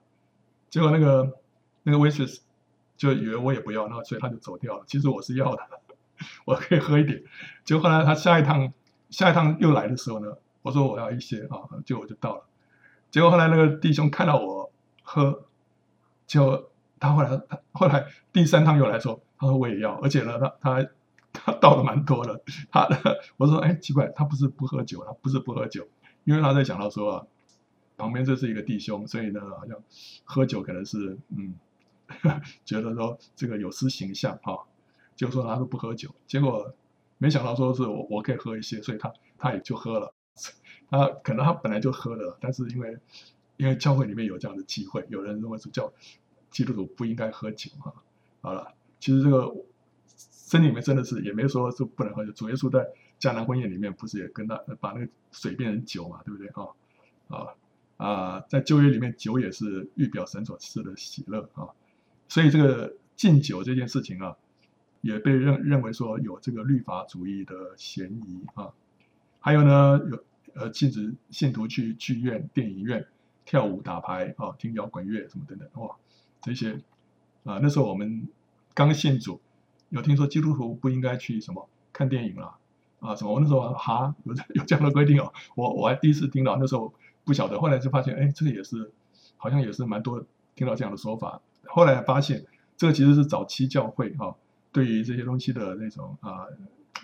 [0.71, 1.38] 结果那个
[1.84, 2.39] 那个 waitress
[2.97, 4.84] 就以为我也不要，然后所以他就走掉了。
[4.88, 5.69] 其实我是要的，
[6.45, 7.23] 我可以喝一点。
[7.63, 8.73] 结果后来他下一趟
[9.12, 12.45] 下一趟又来的时候呢，我说我要一些啊，就我就到了。
[13.12, 14.71] 结果后来那个弟兄看到我
[15.03, 15.45] 喝，
[16.25, 16.70] 就。
[17.01, 20.87] 他后来，他后来第三趟又来说，他说我也要，而且呢，他他
[21.33, 22.39] 他倒的蛮多的。
[22.71, 22.87] 他
[23.37, 25.87] 我说，哎，奇怪，他不是不喝酒，他不是不喝酒，
[26.25, 27.25] 因为他在想到说啊，
[27.97, 29.75] 旁边这是一个弟兄，所以呢，好像
[30.23, 31.55] 喝酒可能是嗯，
[32.63, 34.67] 觉得说这个有失形象哈、
[35.15, 36.71] 就说他都不喝酒，结果
[37.17, 40.13] 没想到说是我我可以喝一些，所以他他也就喝了。
[40.91, 42.95] 他可能他本来就喝了，但是因为
[43.57, 45.91] 因为教会里面有这样的机会，有人认为是叫。
[46.51, 47.93] 基督徒不应该喝酒哈，
[48.41, 49.51] 好了，其实这个
[50.15, 52.31] 圣经里面真的是也没说是不能喝酒。
[52.33, 52.85] 主耶稣在
[53.19, 56.67] 迦南婚宴里面不是也跟他把那个水变成酒嘛，对不对啊？
[57.29, 57.47] 啊
[57.97, 61.69] 啊，在旧约里面酒也是预表神所赐的喜乐啊，
[62.27, 64.35] 所以这个禁酒这件事情啊，
[65.01, 68.73] 也被认认为说有这个律法主义的嫌疑啊。
[69.39, 70.23] 还有呢，有
[70.55, 73.07] 呃禁止信徒去剧院、电影院
[73.45, 75.95] 跳舞、打牌啊、听摇滚乐什么等等哇。
[76.41, 76.73] 这些
[77.43, 78.27] 啊，那时候我们
[78.73, 79.39] 刚信主，
[79.89, 82.56] 有听说基督徒不应该去什么看电影了
[82.99, 83.15] 啊？
[83.15, 83.34] 什么？
[83.34, 88.91] 我那时候哈有有这样的规定哦，我我还第一次听到，那时候不晓得，后来就发现，哎，这个也是
[89.38, 90.23] 好像也是蛮多
[90.56, 91.41] 听到这样的说法。
[91.63, 92.45] 后来发现，
[92.77, 94.36] 这个其实是早期教会哈、啊、
[94.71, 96.45] 对于这些东西的那种啊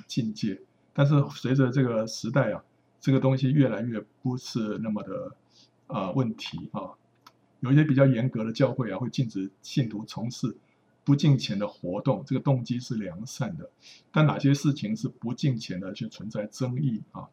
[0.08, 0.60] 境界，
[0.94, 2.64] 但是随着这个时代啊，
[3.00, 5.36] 这个东西越来越不是那么的
[5.88, 6.92] 啊、问题啊。
[7.60, 10.56] 有一些比较严格的教会啊，会禁止信徒从事
[11.04, 13.70] 不敬虔的活动，这个动机是良善的。
[14.12, 17.28] 但哪些事情是不敬虔的，却存在争议啊？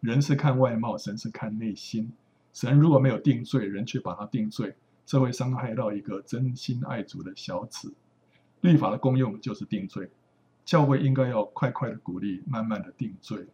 [0.00, 2.12] 人是看外貌，神是看内心。
[2.52, 7.92] 神如果没有定罪，人却把他定罪，这会伤害到一个真心爱主的小子。
[8.62, 10.08] 律法的功用就是定罪，
[10.64, 13.46] 教会应该要快快的鼓励，慢慢的定罪。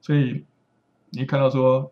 [0.00, 0.44] 所以
[1.10, 1.90] 你看到说，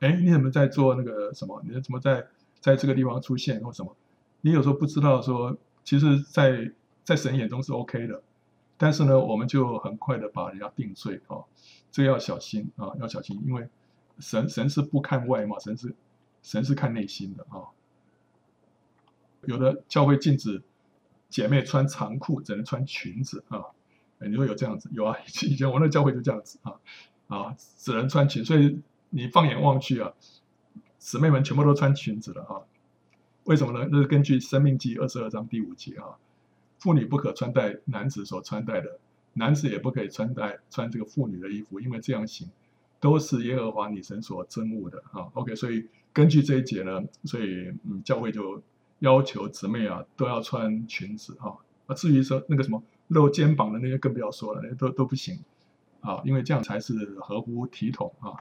[0.00, 1.62] 哎，你怎么在做那个什么？
[1.66, 2.26] 你怎么在
[2.62, 3.94] 在这个地方出现或什么？
[4.40, 6.72] 你有时候不知道说，其实在，
[7.04, 8.22] 在神眼中是 OK 的，
[8.78, 11.44] 但是呢，我们就很快的把人家定罪啊，
[11.90, 13.68] 这要小心啊，要小心，因为
[14.18, 15.94] 神神是不看外貌，神是
[16.42, 17.68] 神是看内心的啊。
[19.42, 20.62] 有的教会禁止。
[21.32, 23.64] 姐妹穿长裤只能穿裙子啊！
[24.18, 24.90] 你说有这样子？
[24.92, 26.74] 有啊，以前我那教会就这样子啊
[27.28, 28.44] 啊，只能穿裙。
[28.44, 30.12] 所以你放眼望去啊，
[31.02, 32.62] 姊妹们全部都穿裙子了哈！
[33.42, 33.88] 为什么呢？
[33.90, 36.16] 那是根据《生命记》二十二章第五节啊，
[36.78, 39.00] 妇女不可穿戴男子所穿戴的，
[39.32, 42.48] 男子也不可以穿戴穿这个妇女的衣服，因为这样行
[43.00, 45.28] 都是耶和华女神所憎恶的啊。
[45.34, 48.62] OK，所以根据这一节呢，所以嗯，教会就。
[49.00, 55.40] 要求姊妹啊都要穿裙子哈，啊至于说那个什么露肩膀的那些更不要说了，那些都都不行
[56.02, 58.38] 啊，因为这样才是合乎体统啊。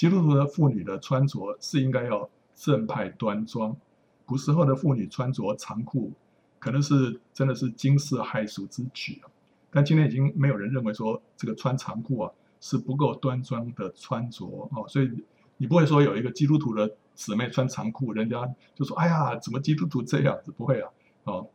[0.00, 3.76] 基督徒的妇女的穿着是应该要正派端庄，
[4.24, 6.10] 古时候的妇女穿着长裤
[6.58, 9.28] 可能是真的是惊世骇俗之举啊，
[9.70, 12.32] 但今天已经没有人认为说这个穿长裤啊
[12.62, 15.10] 是不够端庄的穿着啊，所以
[15.58, 16.90] 你不会说有一个基督徒的。
[17.16, 20.50] 姊妹穿长裤，人家就说：“哎呀，怎么基督徒这样子？
[20.52, 20.88] 不会啊，
[21.24, 21.46] 哦，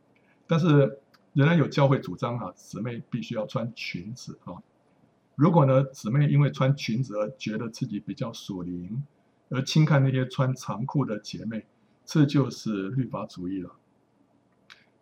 [0.46, 1.00] 但是
[1.32, 4.54] 仍然有教会主张啊，姊妹必须要穿裙子啊。
[5.36, 9.04] 如果呢，姊妹因为穿裙子而觉得自己比较属灵，
[9.50, 11.66] 而轻看那些穿长裤的姐妹，
[12.06, 13.70] 这就是律法主义了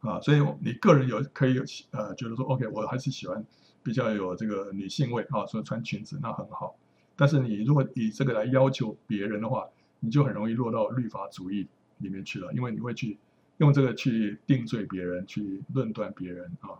[0.01, 0.21] 啊。
[0.21, 3.47] 所以你个人有可以有呃，觉得说，OK，我还是喜欢
[3.85, 6.77] 比较有这个女性味啊，所以穿裙子那很好。
[7.15, 9.69] 但是你如果以这个来要求别人的话，
[10.01, 11.69] 你就很容易落到律法主义
[11.99, 13.17] 里面去了，因为你会去
[13.59, 16.75] 用这个去定罪别人，去论断别人啊，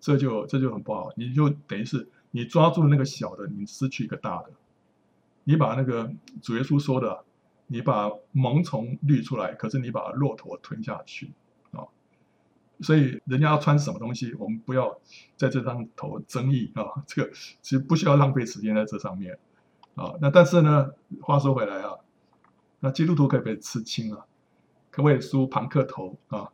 [0.00, 1.12] 这就这就很不好。
[1.16, 4.50] 你就等于是你抓住那个小的，你失去一个大的。
[5.44, 7.24] 你把那个主耶稣说的，
[7.68, 11.32] 你把蠓虫滤出来，可是你把骆驼吞下去
[11.70, 11.86] 啊。
[12.80, 14.98] 所以人家要穿什么东西，我们不要
[15.36, 17.04] 在这上头争议啊。
[17.06, 19.38] 这个其实不需要浪费时间在这上面
[19.94, 20.14] 啊。
[20.20, 20.90] 那但是呢，
[21.22, 21.92] 话说回来啊。
[22.80, 24.26] 那基督徒可不可以吃青啊？
[24.90, 26.50] 可不可以梳庞克头啊？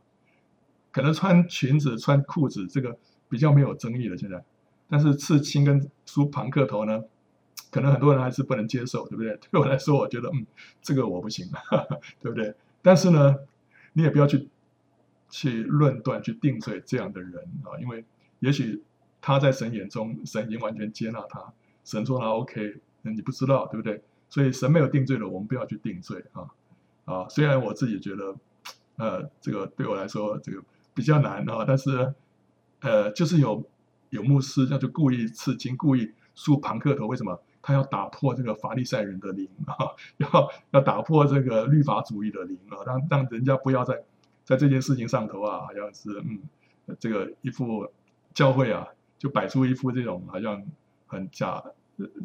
[0.92, 2.98] 可能穿裙子、穿裤子这个
[3.30, 4.44] 比较没有争议的现在，
[4.90, 7.02] 但是刺青跟梳庞克头呢，
[7.70, 9.38] 可能很多人还是不能接受，对不对？
[9.50, 10.44] 对我来说，我觉得嗯，
[10.82, 12.54] 这个我不行，哈哈，对不对？
[12.82, 13.36] 但是呢，
[13.92, 14.48] 你也不要去
[15.30, 18.04] 去论断、去定罪这样的人啊，因为
[18.40, 18.82] 也许
[19.20, 21.52] 他在神眼中，神已经完全接纳他，
[21.84, 24.02] 神说他 OK，你不知道，对不对？
[24.28, 26.46] 所以神没有定罪的，我们不要去定罪啊
[27.04, 27.28] 啊！
[27.28, 28.36] 虽然我自己觉得，
[28.96, 30.62] 呃，这个对我来说这个
[30.94, 32.14] 比较难啊，但是
[32.78, 33.68] 呃，就是有
[34.10, 37.40] 有牧师，那就故意刺青，故意梳庞克头，为什么？
[37.62, 39.74] 他要打破这个法利赛人的灵 啊，
[40.18, 44.02] 要要打破这个律法主义的灵啊，让让人家不要在
[44.44, 46.40] 在这件事情上头啊，好像是嗯，
[46.98, 47.90] 这个一副
[48.34, 48.86] 教会啊，
[49.18, 50.62] 就摆出一副这种好像
[51.06, 51.62] 很假。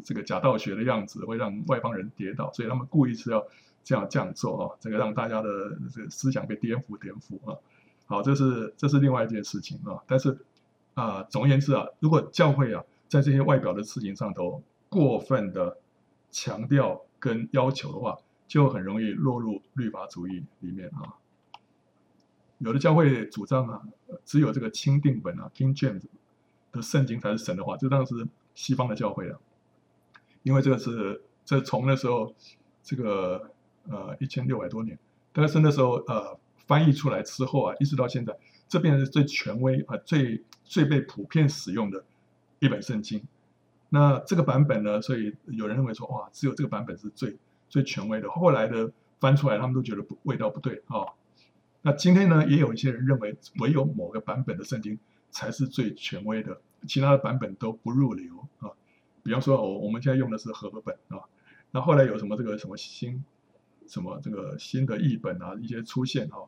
[0.02, 3.46] 这个假道学的样子会让外邦人跌倒，所以他们故意是要
[3.84, 5.48] 这样这样做啊，这个让大家的
[5.92, 7.58] 这个思想被颠覆颠覆啊。
[8.06, 10.00] 好，这是这是另外一件事情啊。
[10.06, 10.38] 但是
[10.96, 15.76] 啊，总而言之啊，如果教会啊在这些外表的事情上头过分的
[16.30, 21.14] 强调跟要求的话，就很容易落入律法主义里面啊。
[22.58, 23.82] 有的教会主张啊，
[24.24, 26.04] 只有这个钦定本啊 （King James）
[26.72, 29.38] 的圣经才是神的话，这当然是西方的教会啊。
[30.42, 32.34] 因为这个是这从那时候
[32.82, 33.50] 这个
[33.90, 34.98] 呃一千六百多年，
[35.34, 38.34] 但是那时候呃翻译出来之后啊，一直到现在，
[38.68, 42.04] 这边是最权威啊、最最被普遍使用的
[42.58, 43.22] 一本圣经。
[43.88, 47.36] 那这个版本呢，所以有人认为说哇，只有这个版本是最
[47.68, 48.28] 最权威的。
[48.30, 48.90] 后来的
[49.20, 51.06] 翻出来，他们都觉得味道不对啊、
[51.82, 54.98] 那今天呢，也有一些人认为唯有某个版本的圣经
[55.30, 58.70] 才是最权威的，其他的版本都不入流啊。
[59.22, 61.20] 比方说，我我们现在用的是和合本啊，
[61.70, 63.24] 那后来有什么这个什么新
[63.86, 66.40] 什么这个新的译本啊，一些出现哈，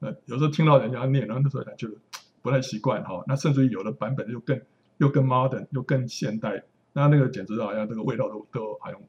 [0.00, 1.94] 呃，有时候听到人家念，然后那时候觉得
[2.42, 4.60] 不太习惯哈，那甚至于有的版本又更
[4.98, 9.00] 又更 modern，又更现代，那那个简直好像这个味道都都好像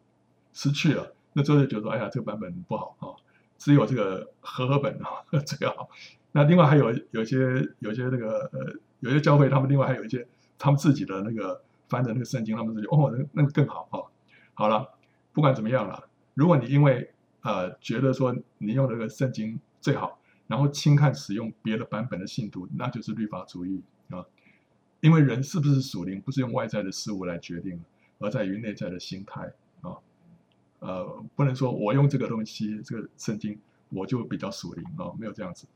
[0.53, 1.13] 失去了。
[1.33, 3.13] 那之后就觉得说，哎呀，这个版本不好啊，
[3.57, 5.89] 只有这个和合本啊最好。
[6.31, 7.37] 那另外还有有些
[7.79, 10.27] 有些那个呃，有些教会他们另外还有一些
[10.57, 13.99] 他们自己的那个翻的那个圣经，他们自己哦，那那个更好啊。
[14.53, 14.87] 好了，
[15.33, 17.11] 不管怎么样了，如果你因为
[17.41, 24.25] 呃觉得说你用这个圣经最好，然后轻看使用别的版本的信徒，那就是律法主义啊。
[24.99, 27.79] 因为人是不是属灵，不是用外在的事物来决定，
[28.19, 29.97] 而在于内在的心态啊。
[30.79, 35.67] 呃，不能说我用这个东西，这个圣经我就比较属灵啊，没有这样子。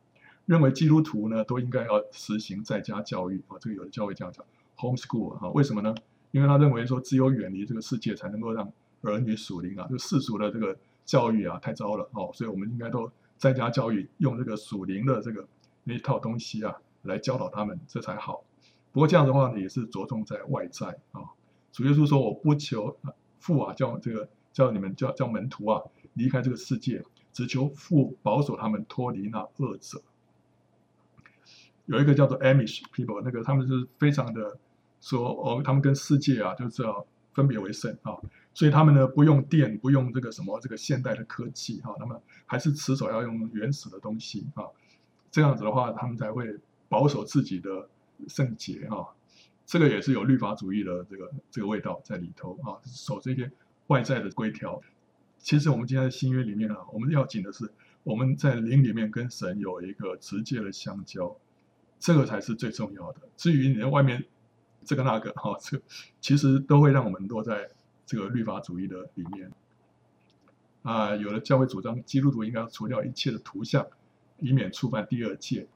[0.46, 4.44] 认为基督徒呢都应该要实行在家教育啊，这个有的教会这样讲
[4.78, 5.94] ，homeschool 啊，为什么呢？
[6.32, 13.12] 因为他认为说只有远离这个世界，才能够让儿女属灵啊，就世俗的这个教育啊太糟了哦，所以我们应该都
[13.42, 15.48] 在家教育，用这个属灵的这个
[15.84, 18.46] 那一套东西啊来教导他们，这才好。
[18.92, 21.22] 不过这样的话呢，也是着重在外在啊。
[21.72, 22.96] 主耶稣说：“我不求
[23.40, 25.82] 父啊，叫这个。”叫你们叫叫门徒啊，
[26.16, 30.02] 离开这个世界，只求父保守他们脱离那恶者。
[31.86, 34.60] 有一个叫做 Amish people，那个他们是非常的
[35.00, 38.18] 说哦，他们跟世界啊就是要分别为圣啊，
[38.54, 44.66] 所以他们呢不用电，不用这个什么这个现代的科技哈，那么还是持守要用原始的东西啊，
[45.30, 46.58] 这样子的话，他们才会
[46.90, 47.90] 保守自己的
[48.28, 49.08] 圣洁啊。
[49.66, 53.52] 这个也是有律法主义的这个这个味道在里头啊，守这些。
[53.88, 54.82] 外在的规条，
[55.38, 57.70] 其实我们今天在新约里面啊，我们要紧的是
[58.04, 61.36] 我们在灵里面跟神有一个直接的相交，
[62.00, 63.20] 这个才是最重要的。
[63.36, 64.24] 至于你在外面
[64.86, 65.78] 这个那个哈，这
[66.22, 67.70] 其实都会让我们落在
[68.12, 69.50] 这个律法主义的理念。
[70.84, 73.88] 啊，有的教会主张基督徒应该除掉一切的图像，
[74.40, 75.70] 以免触犯第二诫。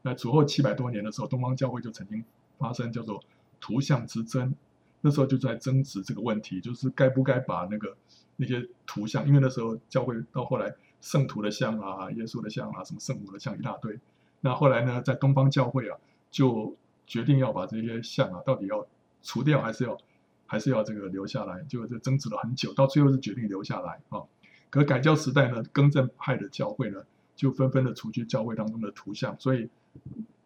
[0.00, 2.24] 那主后七百多年的时候，东方教会就曾经
[2.56, 3.22] 发生叫做
[3.60, 4.54] 图像之争。
[5.02, 7.94] 那时候就在争执这个问题，就是该不该把那个
[8.36, 14.00] 那些图像，因为那时候教会到后来圣徒的像啊、耶稣的像啊、什么圣母的像一大堆。
[14.40, 15.98] 那后来呢，在东方教会啊，
[16.30, 16.74] 就
[17.06, 18.86] 决定要把这些像啊，到底要
[19.22, 19.98] 除掉还是要
[20.46, 24.22] 还是要这个留下来，就这争执了很久，到最后是决定留下来啊。
[24.70, 29.68] 可改教时代呢，更正派的教会呢，就纷纷的除去教会当中的图像，所以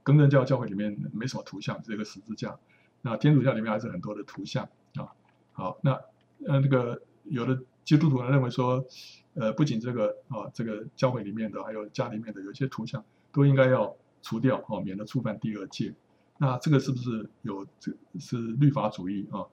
[0.03, 2.59] 更正教教会里面没什么图像，这个十字架。
[3.03, 5.09] 那天主教里面还是很多的图像啊，
[5.53, 5.93] 好，那
[6.47, 8.85] 呃那个有的基督徒呢认为说，
[9.35, 15.95] 呃不仅这个啊这个教会里面的，还有家里面的有些图像都应该要除掉哦，免得触犯第二诫。
[16.43, 19.45] 那这个是不是有这是律法主义啊？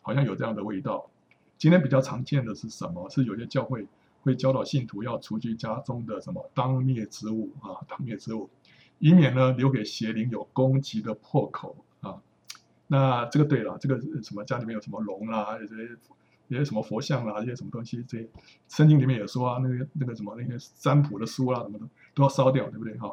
[0.00, 1.10] 好像有这样的味道。
[1.58, 3.10] 今天比较常见的是什么？
[3.10, 3.84] 是有些教会
[4.22, 8.48] 会教导信徒要除去家中的什么当灭之物啊，当灭之物，
[9.00, 12.22] 以免呢留给邪灵有攻击的破口啊。
[12.86, 15.74] 那这个对了，这个什么家里面有什么龙啦，有些
[16.46, 18.28] 有些什么佛像啦，这些什么东西，这些
[18.68, 22.96] 圣经里面也说啊，那个那个什么那些占卜的书啦，什么的都要烧掉，对不对？
[22.98, 23.12] 哈，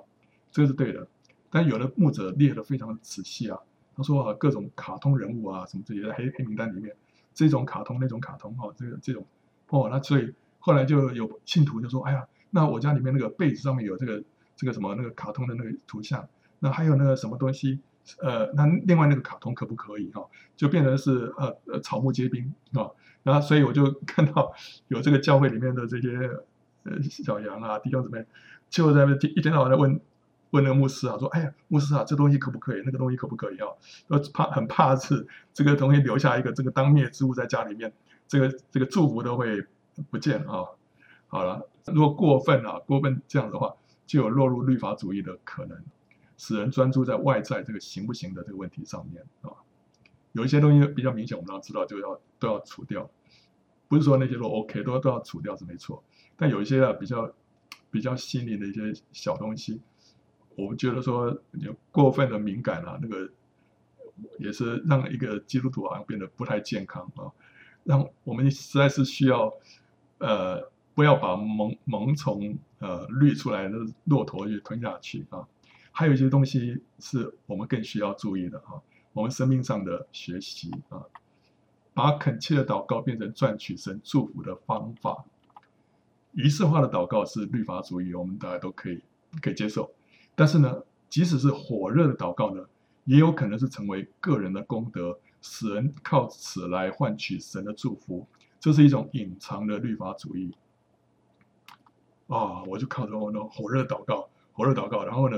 [0.52, 1.08] 这个是对的。
[1.54, 3.60] 但有的牧者列的非常的仔细啊，
[3.96, 6.96] 他说啊，各种卡通人物啊，什么这些在黑黑名单里面，
[7.32, 9.24] 这种卡通那种卡通哦，这个这种
[9.70, 14.24] 哦，那所以后来就有信徒就说，哎呀，那我家里面那个被子上面有这个
[14.56, 16.28] 这个什么那个卡通的那个图像，
[16.58, 17.80] 那还有那个什么东西。
[18.20, 20.30] 呃，那另外那个卡通可不可以哈、哦？
[20.58, 22.92] 就变成是呃呃草木皆兵啊。
[23.24, 24.52] 然后所以我就 看到
[24.90, 26.10] 有这个教会里面的这些
[26.84, 28.26] 呃小羊啊弟兄姊妹，
[28.70, 30.02] 就在那一天到晚的问
[30.54, 32.82] 问那个牧师啊，说：“哎呀，牧师啊，这东西可不可以？
[32.86, 33.68] 那个东西可不可以啊？”
[34.08, 37.92] 都怕很怕是这个东西留下一个这个当灭之物在家里面，
[38.28, 39.66] 这个这个祝福都会
[40.10, 40.66] 不见啊。
[41.28, 43.76] 好了，如果过分啊过分这样的话，
[44.06, 45.78] 就有落入律法主义的可能。
[46.36, 49.54] 使人专注在外在这个行不行的这个问题上面啊，
[50.34, 53.10] 有一些东西比较明显，我们要知道就要都要除掉，
[53.88, 56.04] 不是说那些都 OK 都都要除掉是没错，
[56.36, 57.32] 但有一些啊比较
[57.92, 59.80] 比较心灵的一些小东西，
[60.56, 63.30] 我们觉得说有过分的敏感啊，那个
[64.38, 67.32] 也是让一个基督徒好像变得不太健康啊，
[67.84, 69.54] 让我们实在是需要
[70.20, 75.48] 呃不要把萌萌从呃滤出来的骆驼去吞下去啊。
[75.92, 78.82] 还有一些东西是我们更需要注意的啊，
[79.14, 81.06] 我们生命上的学习啊，
[81.94, 85.24] 把恳切的祷告变成赚取神祝福的方法。
[86.32, 89.04] 仪式化的祷告是律法主义，我们大家都可以
[89.40, 89.92] 可以接受。
[90.36, 92.66] 但是呢，即使是火热的祷告呢，
[93.06, 98.28] 也有可能是成为个人的功德，使人靠此来换取神的祝福。
[98.60, 100.56] 这是一种隐藏的律法主义。
[102.28, 105.38] 啊，我就靠着我那火热祷告，火热祷告，然后呢，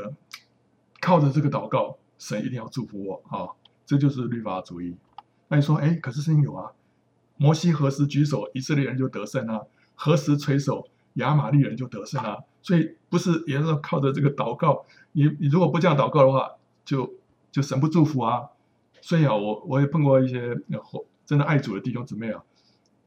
[1.01, 3.49] 靠着这个祷告，神一定要祝福我啊！
[3.85, 4.95] 这就是律法主义。
[5.47, 6.71] 那你说，哎，可是圣经有啊，
[7.37, 12.37] 摩西何时举手，以色列人就得胜啊；何时垂手，亚玛力人就得胜啊。
[12.61, 16.53] 所以不是也是靠着这个祷告，你你如果不这样祷告的话，
[16.83, 17.13] 就
[17.51, 18.49] 就神不祝福啊。
[19.01, 20.57] 所以啊，我我也碰过一些
[21.25, 22.43] 真的爱主的弟兄姊妹啊，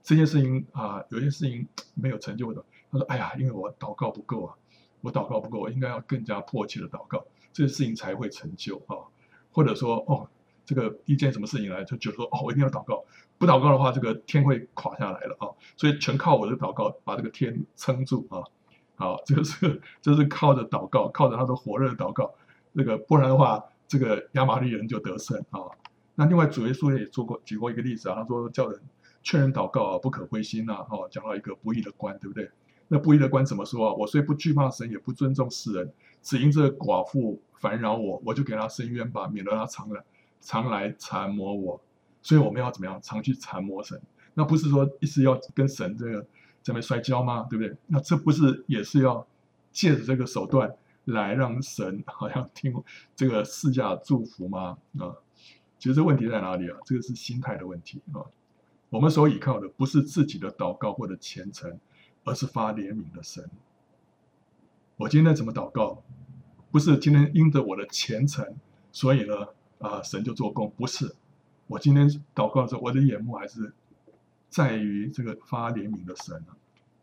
[0.02, 4.54] 这件事情啊，有些事情没有成就的，他说：“哎呀，因为我祷告不够啊，
[5.00, 9.10] 我祷告不够，应该要更加迫切的祷告，这个事情才会成就啊。”
[9.50, 10.28] 或者说，哦，
[10.68, 13.02] 这个一件什么事情来，就觉得说，哦，我一定要祷告，
[13.38, 15.48] 不祷告的话，这个天会垮下来了啊。
[15.78, 18.44] 所以全靠我的祷告把这个天撑住啊。
[18.96, 22.34] 好，这个是这是靠着祷告，靠着他的火热的祷告，
[22.74, 25.72] 这个不然的话，这个亚玛力人就得胜啊。
[26.16, 28.78] 那另外主耶稣也做过举过一个例子啊，他说叫人
[29.22, 30.84] 劝人祷告啊，不可灰心呐。
[30.90, 32.50] 哦，讲到一个不义的官，对不对？
[32.88, 33.94] 那不义的官怎么说啊？
[33.94, 35.90] 我虽不惧怕神，也不尊重世人，
[36.20, 40.02] 只因这寡妇烦扰我，我就给他伸冤吧，免得他常来
[40.40, 41.80] 常来缠磨我。
[42.22, 43.00] 所以我们要怎么样？
[43.02, 44.00] 常去缠磨神。
[44.34, 46.26] 那不是说一直要跟神这个
[46.62, 47.46] 这边摔跤吗？
[47.48, 47.76] 对不对？
[47.86, 49.26] 那这不是也是要
[49.72, 50.74] 借着这个手段
[51.04, 52.82] 来让神好像听
[53.14, 54.78] 这个赐下祝福吗？
[54.98, 55.16] 啊，
[55.78, 56.76] 其实这问题在哪里啊？
[56.84, 58.22] 这个是心态的问题啊。
[58.90, 61.78] 我们所依靠的不是自己的祷告或者虔诚。
[62.24, 63.48] 而是发怜悯的神。
[64.98, 66.02] 我今天怎么祷告？
[66.70, 68.54] 不是今天因着我的虔诚，
[68.92, 69.34] 所以呢，
[69.78, 70.72] 啊，神就做工。
[70.76, 71.14] 不是，
[71.66, 73.72] 我今天祷告的时候，我的眼目还是
[74.48, 76.42] 在于这个发怜悯的神。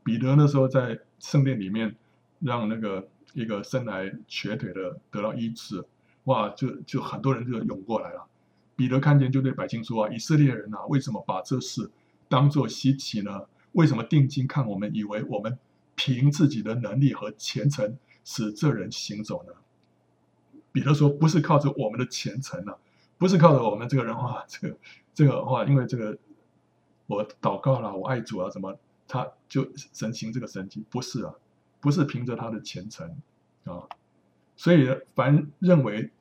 [0.03, 1.95] 彼得那时候在圣殿里面，
[2.39, 5.84] 让那个一个生来瘸腿的得到医治，
[6.26, 8.28] 哇，就就很多人就涌过来了。
[8.76, 11.89] 彼得看见就对百姓说啊：“以色列人啊，为什么把这事
[12.28, 13.41] 当作稀奇呢？”
[13.73, 15.57] 为什么定睛看我们，以为我们
[15.95, 19.53] 凭自己的能力和虔诚使这人行走呢？
[20.76, 22.76] 彼得说：“不是靠着我们的虔诚啊，
[23.17, 24.78] 不是靠着我们这个人话，这个
[25.13, 26.17] 这个话，因为这个
[27.07, 31.34] 我祷告了，我爱主啊，什么他就神行这个神迹，不是啊，
[31.80, 33.09] 不是凭着他的虔诚
[33.63, 33.88] 啊。
[34.57, 36.11] 所以凡认为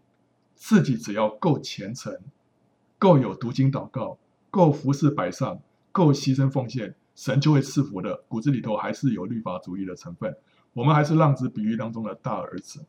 [0.55, 2.16] 自己只要够虔诚，
[2.96, 4.16] 够有读经祷告，
[4.52, 10.36] 够服侍摆上，够牺牲奉献。”神就会赐福的，骨子里头还是有律法主义的成分。
[10.72, 12.84] 我们还是浪子比喻当中的大儿子，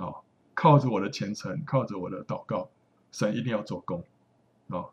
[0.00, 0.14] 啊，
[0.54, 2.68] 靠着我的虔诚，靠着我的祷告，
[3.12, 4.02] 神一定要做工，
[4.68, 4.86] 啊、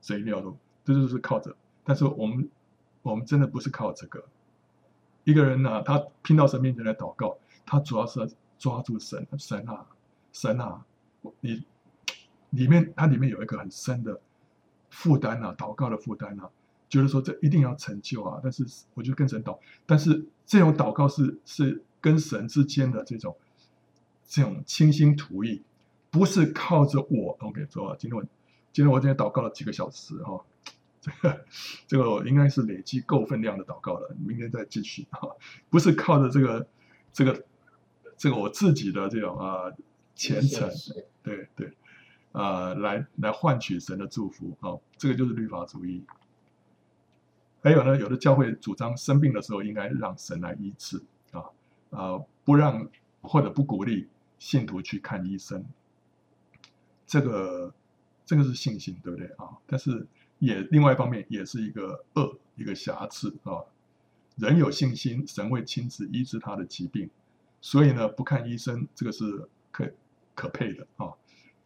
[0.00, 1.54] 神一定要做，这就是靠着。
[1.84, 2.48] 但是我们，
[3.02, 4.24] 我们真的不是靠这个。
[5.24, 9.86] 一个人呢、他拼到神面前来祷告，他主要是要抓住神，神啊，
[10.32, 10.84] 神啊，
[11.40, 11.64] 你
[12.50, 14.20] 里面，它里面有一个很深的
[14.90, 16.50] 负担啊，祷告的负担啊。
[16.86, 23.36] 就是说这一定要成就啊，但是我就跟神祷，但是这种祷告是是跟神之间的这种
[24.26, 25.62] 这种清心图意，
[26.10, 27.36] 不是靠着我。
[27.40, 28.24] OK，说啊，今天我
[28.72, 30.44] 今天我今天祷告了几个小时哈、哦，
[31.00, 31.44] 这个
[31.86, 35.36] 这个我应该是累积够分量的祷告了，明天再继续哈、哦，
[35.70, 36.66] 不是靠着这个
[37.12, 37.44] 这个
[38.16, 39.72] 这个我自己的这种啊
[40.14, 40.70] 虔诚，
[41.22, 41.72] 对对
[42.32, 46.04] 啊来来换取神的祝福啊、哦，这个就是律法主义。
[47.62, 51.02] 还有呢，有的教会主张生病的时候应该让神来医治
[51.32, 51.44] 啊
[51.90, 52.88] 啊，不让
[53.22, 54.06] 或者不鼓励
[54.44, 55.64] 信徒去看医生。
[57.06, 57.72] 这个
[58.26, 59.56] 这个是信心，对不对啊？
[59.66, 60.06] 但是
[60.38, 63.64] 也另外一方面也是一个恶，一个瑕疵啊。
[64.36, 67.08] 人有信心，神会亲自医治他的疾病，
[67.62, 69.90] 所以呢，不看医生这个是可
[70.34, 71.14] 可配的啊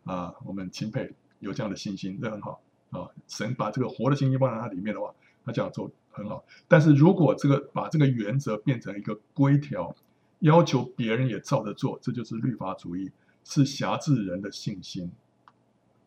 [0.04, 3.10] 啊，我们钦佩有这样的信心，这很好啊。
[3.26, 5.12] 神把这个活的信心放在他里面的话。
[5.44, 9.96] 他这样做很好，但是如果这个把这个原则变成一个规条，
[10.40, 13.10] 要求别人也照着做，这就是律法主义，
[13.44, 15.10] 是辖制人的信心。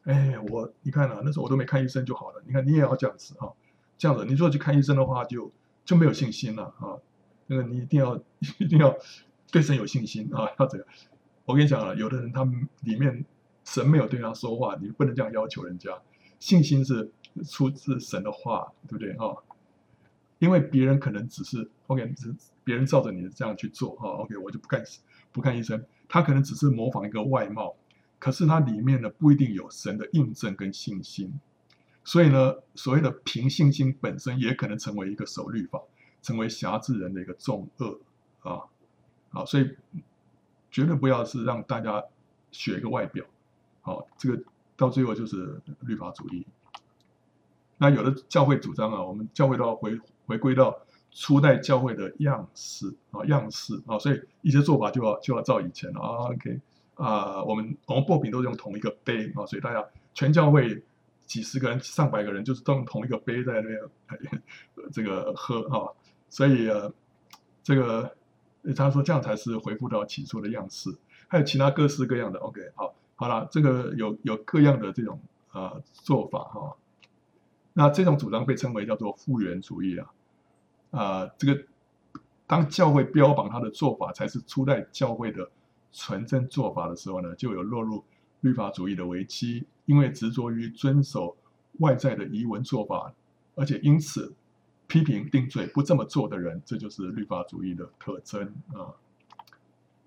[0.03, 3.51] 哎，我你看啊，那时候我都没看医生就好了，你看你也要这样子啊，
[3.97, 5.51] 这样子，你如果去看医生的话就，
[5.85, 6.97] 就没有信心了啊。
[7.47, 8.15] 那个你一定要
[8.59, 8.95] 一定要
[9.51, 10.87] 对神有信心啊，要这样。
[11.45, 13.25] 我跟你讲啊，有的人他们里面
[13.63, 16.01] 神没有对他说话，你不能这样要求人家，
[16.39, 17.11] 信心是。
[17.47, 19.33] 出自神的话，对不对哈？
[20.39, 22.35] 因为别人可能只是 OK，只
[22.71, 24.07] 别人照着你这样去做哈。
[24.11, 24.81] OK，我就不看
[25.33, 27.75] 不看医生，他可能只是模仿一个外貌，
[28.17, 31.37] 可是他里面呢不一定有神的印证跟信心。
[32.05, 35.81] 所以呢，所谓的凭信心本身也可能成为一个守律法，
[36.21, 37.99] 成为辖制人的一个重恶
[38.39, 38.61] 啊。
[39.31, 39.75] 好，所以
[40.71, 42.01] 绝对不要是让大家
[42.51, 43.25] 学一个外表，
[43.81, 44.41] 好，这个
[44.77, 46.47] 到最后就是律法主义。
[47.77, 50.79] 那有的教会主张啊，我们教会都要回回归到
[51.11, 56.31] 初代教会的样式啊，样式啊，所以一些做法就要就要照以前啊。
[56.31, 56.59] OK
[56.95, 60.83] 啊，我们我们擘饼都是用同一个杯啊，所以大家全教会
[61.25, 63.79] 几十个人、上百个人，就是用同一个杯在那边
[64.91, 65.89] 这个喝啊，
[66.29, 66.93] 所以呃，
[67.63, 68.15] 这个
[68.75, 70.95] 他说这样才是恢复到起初的样式。
[71.27, 75.19] 还有其他各式各样的，OK，好，好了，这个有有各样的这种
[75.53, 76.75] 呃做法哈。
[77.73, 80.11] 那这种主张被称为叫做复原主义啊，
[80.91, 81.63] 啊、这个
[82.45, 85.49] 当教会标榜他的做法才是初代教会的
[85.91, 88.03] 纯正做法的时候呢，就有落入
[88.41, 91.35] 律法主义的危机，因为执着于遵守
[91.79, 93.13] 外在的仪文做法，
[93.55, 94.33] 而且因此
[94.87, 98.91] 批评定罪不这么做的人，这就是律法主义的特征啊。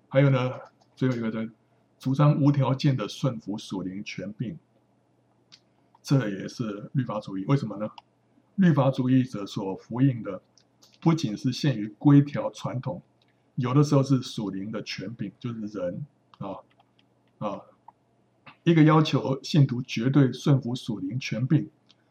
[0.07, 0.51] 还有呢，
[0.95, 1.51] 最后一个呢，
[1.97, 4.57] 主张无条件的顺服属灵权柄。
[6.03, 7.89] 这也是律法主义，为什么呢？
[8.57, 10.39] 律法主义者所呼应的，
[11.05, 12.99] 不仅是限于规条传统，
[13.53, 16.03] 有的时候是属灵的权柄，就是人
[16.39, 16.57] 啊
[17.37, 17.61] 啊，
[18.63, 21.69] 一个要求信徒绝对顺服属灵权柄，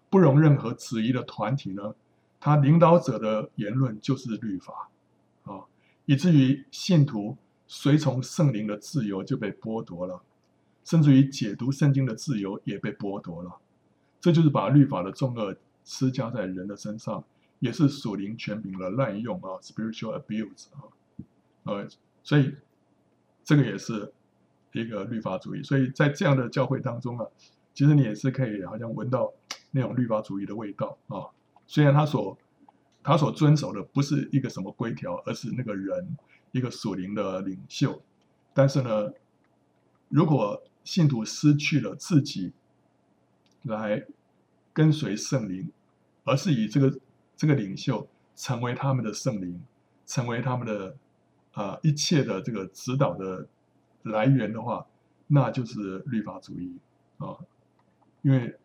[0.09, 1.97] 不容任何质疑的团体呢，
[2.39, 4.89] 他领导者的言论就是律法
[5.43, 5.65] 啊，
[6.07, 7.37] 以至于信徒
[7.67, 10.23] 随从圣灵的自由就被剥夺了，
[10.85, 13.57] 甚至于解读圣经的自由也被剥夺了。
[14.21, 17.25] 这就是把律法的重轭施加在人的身上，
[17.65, 20.85] 也是属灵权柄的滥用啊，spiritual abuse 啊，
[21.63, 21.89] 呃，
[22.23, 22.55] 所以
[23.43, 24.13] 这个也是
[24.73, 25.63] 一个律法主义。
[25.63, 27.27] 所以在这样的教会当中啊，
[27.73, 29.33] 其实你也是可以好像闻到
[29.71, 31.33] 那种律法主义的味道啊。
[31.67, 32.37] 虽然他所
[33.03, 36.17] 他所遵守的不是一个什么规条，而是那个人
[36.53, 38.03] 一个属灵的领袖，
[38.53, 39.11] 但是呢，
[40.11, 42.53] 如果信徒失去了自己。
[43.67, 44.05] 来
[44.75, 45.71] 跟随圣灵，
[46.25, 47.01] 而是以这个
[47.45, 49.63] 这个领袖成为他们的圣灵，
[50.07, 50.97] 成为他们的
[51.53, 53.47] 啊、一切的这个指导的
[54.03, 54.87] 来源的话，
[55.27, 56.79] 那就是律法主义
[57.19, 57.37] 啊。
[58.23, 58.59] 因为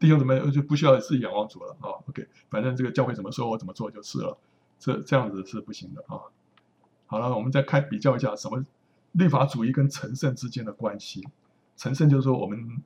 [0.00, 2.02] 弟兄姊妹就不需要自己仰望主了啊。
[2.08, 4.36] OK，反正这个教会怎么说，我怎么做就是了。
[4.80, 6.18] 这这样子是不行的啊。
[7.06, 8.66] 好了，我们再看比较一下什么
[9.12, 11.22] 律法主义跟成圣之间的关系。
[11.76, 12.82] 成圣就是说我们。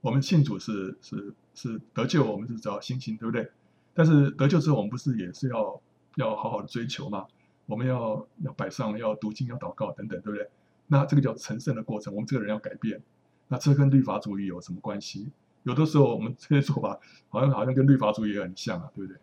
[0.00, 3.50] 我们信主是是是得救，我们是找信心，对不对？
[3.94, 5.80] 但是得救之后，我们不是也是要
[6.16, 7.26] 要好好的追求吗？
[7.66, 10.50] 我们要要摆上，要读经，要祷告等等，对不对？
[10.88, 13.00] 那这个叫成圣的过程，我们这个人要改变。
[13.48, 15.30] 那这跟律法主义有什么关系？
[15.62, 19.20] 有的时候我们这些做法好像好像跟律法主义也很像啊，对不对？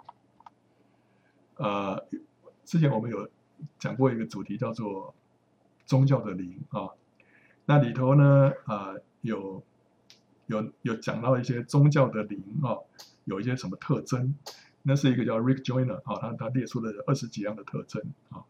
[1.57, 2.05] 呃，
[2.63, 3.29] 之前我们有
[3.77, 5.13] 讲过一个主题叫做
[5.85, 6.89] 宗教的灵啊，
[7.65, 9.61] 那里头呢啊、呃、有。
[10.47, 12.75] 有有讲到一些宗教的灵啊，
[13.25, 14.35] 有一些什么特征？
[14.83, 18.43] 那是一个叫 Rick Joyner 啊，他他列出了二十几样的特征啊。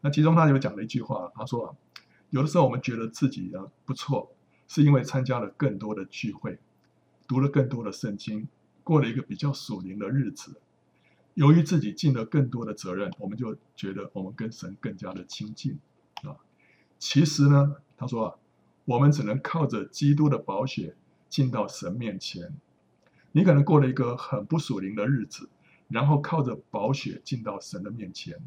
[0.00, 1.76] 那其中他有讲了一句话，他说啊，
[2.30, 4.34] 有的时候我们觉得自己啊不错，
[4.68, 6.58] 是因为参加了更多的聚会，
[7.26, 8.48] 读了更多的圣经，
[8.84, 10.60] 过了一个比较属灵的日子。
[11.34, 15.78] 由于自己尽了更多的责任，我们就觉得我们跟神更加的亲近
[16.22, 16.36] 啊。
[16.98, 18.36] 其实呢，他说啊，
[18.84, 20.94] 我们只能靠着基督的宝血。
[21.32, 22.52] 进到神面前，
[23.32, 25.48] 你可能过了一个很不属灵的日子，
[25.88, 28.38] 然后靠着宝血进到神的面前，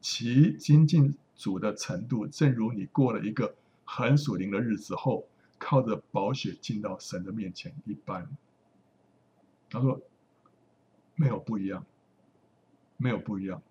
[0.00, 3.54] 其亲近主的程度，正如你过了一个
[3.84, 8.28] 很属灵的日子后，靠着宝血进到神的面前一般。
[9.68, 10.00] 他说，
[11.14, 11.84] 没有不一样，
[12.96, 13.62] 没有不一样。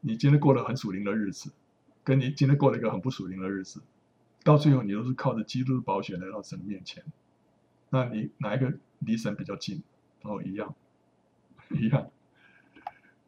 [0.00, 1.50] 你今天过了很属灵的日子，
[2.04, 3.80] 跟你今天过了一个很不属灵的日子，
[4.42, 7.02] 到最后你都是靠着基督的宝血来到神的面前。
[7.90, 9.82] 那你哪一个离神比较近？
[10.22, 10.74] 哦，一样，
[11.70, 12.10] 一样。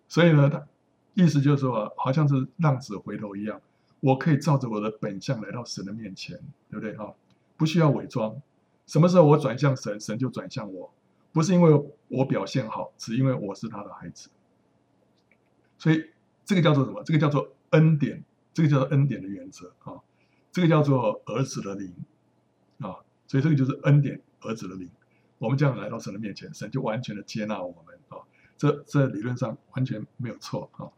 [0.09, 0.67] 所以呢，他
[1.15, 3.61] 意思就是说，好像是浪子回头一样，
[4.01, 6.39] 我可以照着我的本相来到神的面前，
[6.71, 6.97] 对不对？
[6.97, 7.15] 哈，
[7.57, 8.41] 不需要伪装。
[8.87, 10.93] 什么时候我转向神，神就转向我，
[11.33, 14.31] 不是因为我表现好，只因为我是他的孩子。
[15.79, 16.11] 所以
[16.45, 17.03] 这个叫做什么？
[17.05, 20.01] 这个叫做恩典，这个叫做恩典的原则啊，
[20.53, 21.93] 这个叫做儿子的灵
[22.79, 22.97] 啊，
[23.27, 24.21] 所以这个就是恩典。
[24.43, 24.89] 儿子的灵，
[25.39, 28.25] 我们这样来到神的面前，神就完全的接纳我们啊。
[28.57, 30.89] 这这理论上完全没有错啊。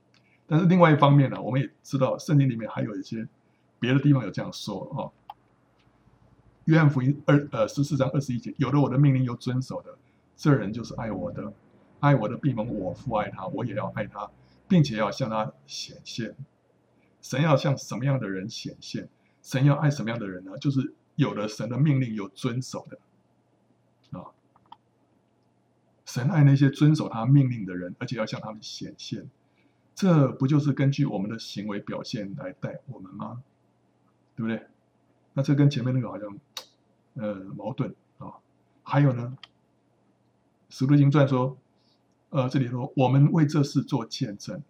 [0.47, 3.29] 但是另外一方面呢，我们也知道圣经里面还有一些
[3.81, 5.01] 别的地方有这样说啊。
[6.65, 9.97] 约翰福音二呃十四章二十一节，有了我的命令又遵守的，
[10.37, 11.53] 这人就是爱我的，
[12.01, 14.31] 爱我的必蒙我父爱他，我也要爱他，
[14.69, 16.37] 并且要向他显现。
[17.23, 19.09] 神要向什么样的人显现？
[19.43, 20.57] 神要爱什么样的人呢？
[20.59, 22.99] 就是有了神的命令又遵守的。
[24.13, 24.33] 啊
[26.05, 29.29] 神爱那些遵守他命令的人，而且要向他们显现，
[29.95, 33.43] 这不就是根据我们的行为表现来带我们吗？
[34.35, 34.67] 对不对？
[35.35, 36.39] 那这跟前面那个好像，
[37.15, 38.33] 呃，矛盾啊。
[38.83, 39.37] 还有呢，
[40.71, 41.59] 使徒行传说，
[42.31, 44.63] 呃，这里说我们为这事做见证，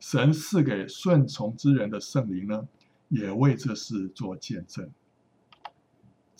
[0.00, 2.66] 神赐给顺从之人的圣灵呢，
[3.08, 4.90] 也为这事做见证。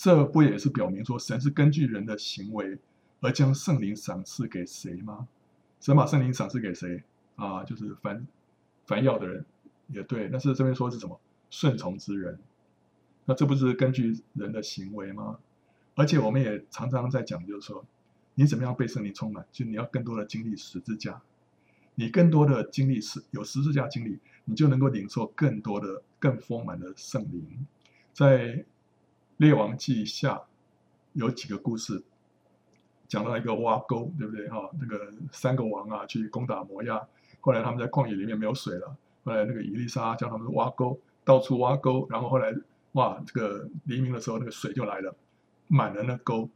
[0.03, 2.77] 这不也是表明说，神是根据人的行为
[3.21, 5.29] 而将圣灵赏赐给谁吗？
[5.81, 7.05] 神把圣灵赏赐给谁
[7.37, 7.63] 啊？
[7.63, 8.27] 就是凡
[8.85, 9.47] 凡要的人，
[9.87, 10.29] 也对。
[10.29, 11.21] 但是这边说是什么？
[11.51, 12.37] 顺从之人。
[13.27, 15.39] 那这不是根据人的行为吗？
[15.95, 17.87] 而且我们也常常在讲，就是说，
[18.35, 19.47] 你怎么样被圣灵充满？
[19.53, 21.23] 就你要更多的经历十字架，
[21.95, 27.65] 你更多的经历十有十字架经历，你就能够领受更多的更丰满的圣灵，
[28.13, 28.65] 在。
[29.43, 30.40] 列王记下
[31.14, 32.01] 有几个故事，
[33.09, 34.49] 讲到一个挖沟，对不对？
[34.49, 37.05] 哈，那个三个王啊去攻打摩押，
[37.40, 42.55] 后来他们在旷野里面没有水了，后来那个伊丽莎叫他们挖沟，到处挖沟，然后后来
[42.93, 45.12] 哇，这个黎明的时候那个水就来了，
[45.66, 46.49] 满了那沟。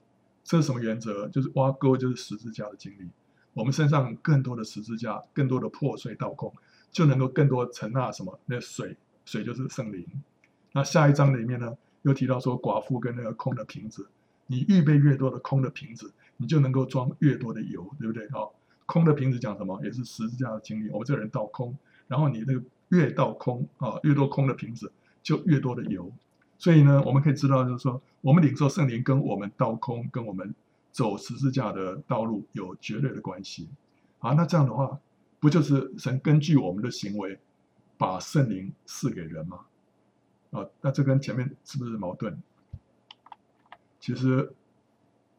[0.45, 1.29] 这是什么原则？
[1.31, 3.11] 就是挖沟就是十字架的经历。
[3.53, 6.55] 我们身上更多的十字架，更多的破碎倒空，
[6.93, 8.39] 就能够更多承纳什么？
[8.47, 10.07] 那水，水就是圣灵。
[10.71, 11.77] 那下一章里面呢？
[12.07, 14.09] 又提到说，寡妇跟那个空的瓶子，
[14.47, 18.31] 你预备越多的空的瓶子，你就能够装越多的油，对不对？
[18.31, 18.55] 好，
[18.87, 19.81] 空的瓶子讲什么？
[19.83, 20.89] 也是十字架的经历。
[20.91, 21.77] 我们这个人倒空，
[22.07, 26.09] 然后你那个越倒空啊，越多空的瓶子，就越多的油。
[26.59, 30.55] 所以呢，我们可以知道，就是说，我们领受圣灵跟我们倒空，跟我们
[30.93, 33.69] 走十字架的道路有绝对的关系。
[34.21, 34.97] 啊，那这样的话，
[35.41, 37.37] 不就是神根据我们的行为，
[37.99, 39.59] 把圣灵赐给人吗？
[40.57, 42.43] 啊，那这跟前面是不是矛盾？
[44.01, 44.55] 其实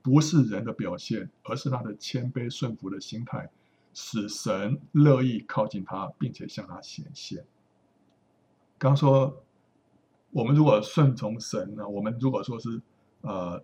[0.04, 3.50] 不是人的表现，而是他的谦卑顺服的心态，
[3.96, 7.44] 使神乐意靠近他，并且向他显现。
[8.78, 9.42] 刚说，
[10.30, 12.80] 我们如果顺从神呢，我们如果说是
[13.22, 13.64] 呃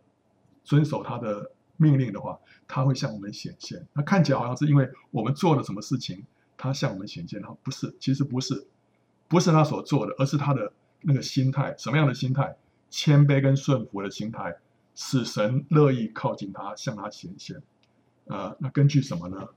[0.63, 3.85] 遵守他的命令的话，他会向我们显现。
[3.93, 6.25] 那看起来好像是因为我们做了什么事情，
[6.57, 7.39] 他向我们显现。
[7.61, 8.65] 不是，其实不是，
[9.27, 10.73] 不是他所做的，而是他的。
[11.03, 12.55] 那个心态，什么样的心态？
[12.89, 14.55] 谦卑跟顺服的心态，
[14.95, 17.61] 使神乐意靠近他，向他显现。
[18.25, 19.49] 呃，那根据什么呢？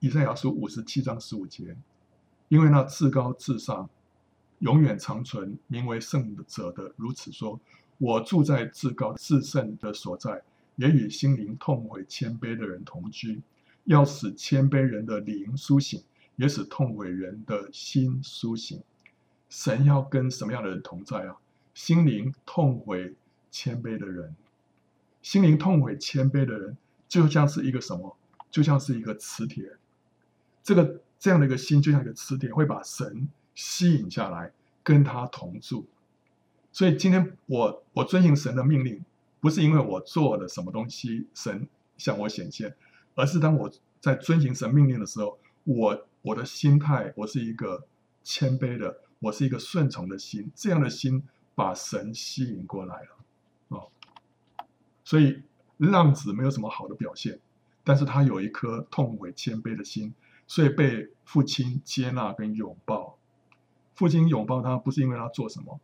[0.00, 1.76] 以赛亚书五十七章十五节，
[2.48, 3.88] 因为那至高至上、
[4.58, 7.60] 永远长存、名为圣者的如此说：
[7.98, 10.42] 我住在至高至圣的所在，
[10.76, 13.40] 也与心灵痛悔谦卑的人同居，
[13.84, 16.02] 要使谦卑人的灵苏醒，
[16.36, 18.82] 也使痛悔人的心苏醒。
[19.52, 21.36] 神要跟什么样的人同在啊？
[21.74, 23.14] 心灵痛悔
[23.50, 24.34] 谦卑的人，
[25.20, 26.74] 心灵痛悔谦卑的人，
[27.06, 28.16] 就像是一个什么？
[28.50, 29.76] 就像是一个磁铁。
[30.62, 34.50] 这个这样的一个心，就像一个磁铁，会把神吸引下来，
[34.82, 35.86] 跟他同住。
[36.72, 39.04] 所以今天我我遵行神的命令，
[39.38, 42.74] 不是因为我做了什么东西，神向我显现，
[43.14, 47.84] 而是当我在遵行神命令的时候，我我的心态，我是一个
[48.24, 49.00] 谦卑的。
[49.22, 51.22] 我是一个顺从的心，这样的心
[51.54, 53.08] 把神吸引过来了，
[53.68, 53.88] 哦，
[55.04, 55.44] 所以
[55.76, 57.38] 浪子没有什么好的表现，
[57.84, 60.12] 但是他有一颗痛悔谦卑的心，
[60.48, 63.16] 所以被父亲接纳跟拥抱。
[63.94, 65.78] 父亲拥抱他不是因为他做什么，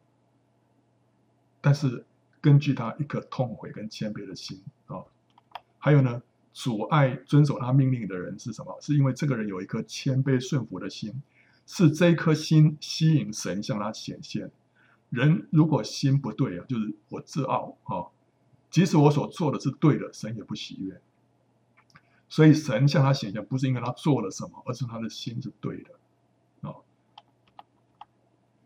[1.60, 2.04] 但是
[2.40, 5.06] 根据他一颗痛悔跟谦卑的心啊，哦，
[5.78, 6.20] 还有呢，
[6.52, 8.76] 阻碍遵守他命令的人是什么？
[8.80, 11.22] 是因为这个人有一颗谦卑顺服的心。
[11.70, 14.50] 是这一颗心吸引神向他显现。
[15.10, 18.08] 人如果心不对啊，就是我自傲啊，
[18.70, 21.02] 即使我所做的是对的，神也不喜悦。
[22.30, 25.90] 所以神向他显现，不是因为他做了什么，而是他的心是对的
[26.62, 26.76] 啊。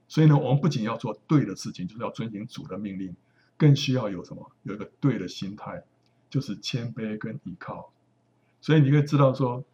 [0.07, 3.16] 所以呢，我们不仅要做对的事情，就是要遵循主的命令，
[3.57, 4.53] 更需要有什么？
[4.62, 5.82] 有一个对的心态，
[6.30, 7.92] 就是谦卑跟依靠。
[8.61, 9.64] 所以你可以知道说。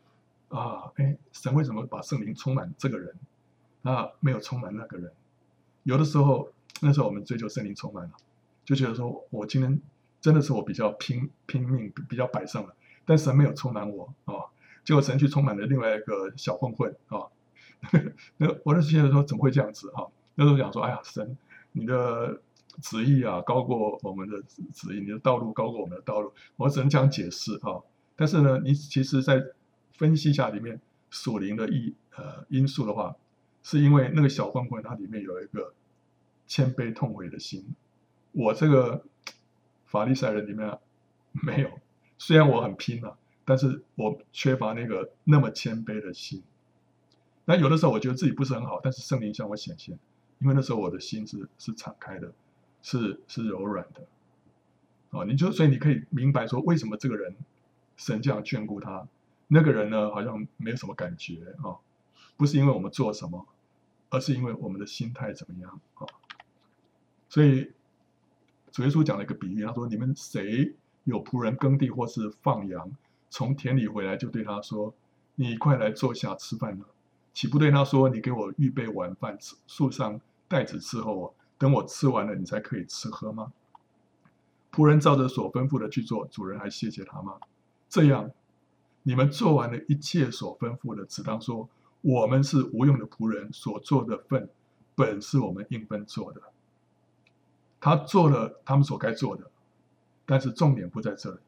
[0.48, 3.14] 啊，哎，神为什么把圣灵充满这个人，
[3.82, 5.12] 啊，没有充满那个人？
[5.82, 8.12] 有的时候，那时候我们追求圣灵充满了，
[8.64, 9.80] 就觉得说我今天
[10.20, 12.74] 真的是我比较拼拼命，比较摆上了，
[13.04, 14.34] 但神没有充满我啊。
[14.84, 17.28] 结果神去充满了另外一个小混混啊。
[18.38, 20.06] 那我那时觉得说怎么会这样子啊？
[20.34, 21.36] 那时候讲说，哎呀，神，
[21.72, 22.40] 你的
[22.80, 24.40] 旨意啊高过我们的
[24.72, 26.32] 旨意，你的道路高过我们的道路。
[26.56, 27.80] 我只能这样解释啊。
[28.16, 29.44] 但是呢，你其实在。
[29.98, 30.80] 分析一下里面
[31.10, 33.16] 属灵的意呃因素的话，
[33.62, 35.74] 是因为那个小混混他里面有一个
[36.46, 37.74] 谦卑痛悔的心，
[38.32, 39.04] 我这个
[39.84, 40.78] 法利赛人里面
[41.32, 41.70] 没有，
[42.16, 46.42] 虽然我很拼了，但是我缺乏那个那么谦卑的心。
[47.44, 49.98] 那有的时候我觉得自己不是很好，但是圣灵向我显现，
[50.38, 52.32] 因为那时候我的心是是敞开的，
[52.82, 54.06] 是是柔软的。
[55.10, 57.34] 哦，你就所以你可以明白说为什么这个人
[57.96, 59.08] 神这样眷顾他，
[59.48, 61.76] 那个人呢好像没有什么感觉啊，
[62.36, 63.46] 不是因为我们做什么，
[64.10, 66.06] 而是因为我们的心态怎么样啊。
[67.28, 67.72] 所以
[68.70, 70.74] 主耶稣讲了一个比喻，他说：“你们谁
[71.04, 72.90] 有仆人耕地或是放羊，
[73.28, 74.94] 从田里回来就对他说
[75.34, 76.86] ：‘你快来坐下吃饭了。’
[77.34, 83.52] 岂不对他说：‘你给我预备晚饭，吃，束上带子伺候我，等我吃完了，你才可以吃喝吗？’
[84.72, 87.38] 仆人照着所吩咐的去做，主人还谢谢他吗？
[87.88, 88.30] 这样，
[89.08, 91.66] 你们做完了一切所吩咐的，只当说：
[92.02, 94.50] 我们是无用的仆人，所做的份
[94.94, 96.42] 本是我们应分做的。”
[97.80, 99.50] 他做了他们所该做的，
[100.26, 101.38] 但是重点不在这里。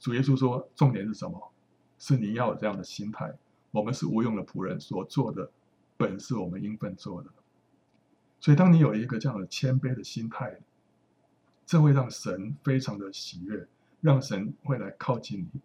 [0.00, 1.52] 主耶稣说，重点是什么？
[2.00, 3.38] 是你要有这样的心态。
[3.70, 5.48] 我们是无用的仆人，所做的
[5.96, 7.30] 本是我们应分做的。
[8.40, 10.58] 所以，当你有一个这样的谦卑的心态，
[11.64, 13.68] 这会让神非常的喜悦，
[14.00, 15.60] 让神会来靠近你。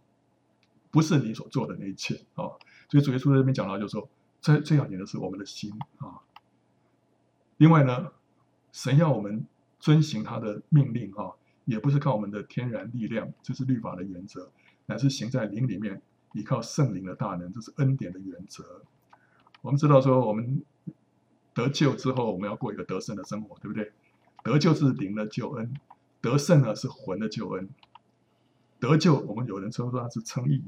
[0.96, 2.48] 不是你所做的那一切啊。
[2.90, 6.24] 所以，主耶稣在这边讲到，就是说，最最要紧的是我们的心啊。
[7.58, 8.14] 另外呢，
[8.72, 9.46] 神要我们。
[9.78, 11.30] 遵行他的命令，啊，
[11.66, 14.50] 也不是靠我们的天然力量，这是律法的原则，
[14.88, 16.02] 乃是行在灵里面，
[16.34, 18.82] 依靠圣灵的大能，这是恩典的原则。
[19.62, 20.64] 我们知道说，我们
[21.54, 23.92] 得救之后，我们要过一个得胜的生活，对不对？
[24.44, 25.72] 得救是灵的救恩，
[26.20, 27.70] 得胜呢是魂的救恩。
[28.80, 30.62] 得救，我们有人说说他是称义；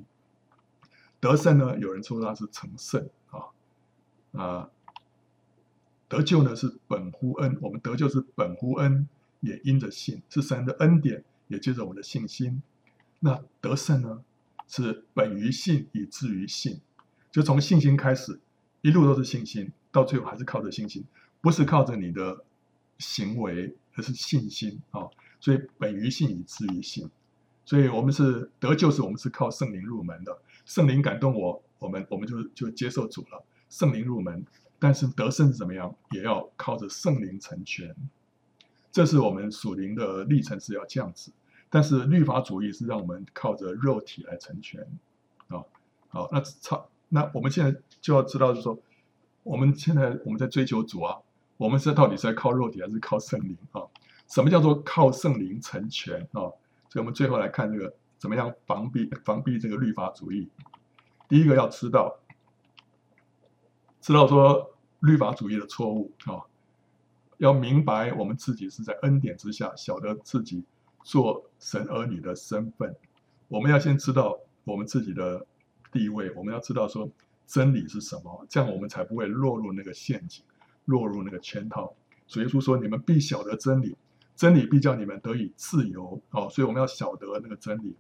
[1.19, 4.69] 得胜呢，有人说他是成圣，啊，啊。
[6.09, 9.09] 得救呢是本乎恩，我们得救是本乎恩，
[9.41, 12.61] 也因着信，是神的恩典，也借着我们的信心。
[13.19, 14.23] 那得胜呢
[14.69, 16.79] 是本于信，以至于信，
[17.29, 18.39] 就从信心开始，
[18.81, 21.03] 一路都是信心，到最后还是靠着信心，
[21.41, 22.45] 不是靠着你的
[22.99, 25.09] 行为，而是信心啊、
[25.41, 27.09] 所以本于信，以至于信，
[27.65, 34.45] 所以我们是得救是我们是靠圣灵入门的，圣灵感动我，我们我们就就接受主了，圣灵入门。
[34.79, 37.95] 但是得胜是怎么样，也要靠着圣灵成全，
[38.91, 41.31] 这是我们属灵的历程是要这样子。
[41.67, 44.79] 但是律法主义是让我们靠着肉体来成全，
[45.47, 45.63] 啊，
[46.09, 48.77] 好，那超那我们现在就要知道，就是说，
[49.41, 51.17] 我们现在我们在追求主啊，
[51.57, 53.81] 我们是到底是在靠肉体还是靠圣灵啊？
[54.27, 56.53] 什么叫做靠圣灵成全啊？
[56.89, 60.49] 所以我们最后来看这个怎么样防避防避这个律法主义。
[61.27, 62.19] 第一个要知道。
[63.99, 66.39] 知道说律法主义的错误啊，
[67.37, 70.63] 要明白我们自己是在恩典之下，晓得自己
[71.03, 72.95] 做神儿女的身份。
[73.49, 75.45] 我们要先知道我们自己的
[75.91, 77.09] 地位，我们要知道说
[77.45, 80.41] 真理是什么，这样我们才不会落入那个陷阱，
[80.85, 81.93] 落入那个圈套。
[82.27, 83.97] 主耶稣说：“你们必晓得真理，
[84.35, 87.95] 真理必叫你们得以自由。”哦，所以我们要晓得那个真理，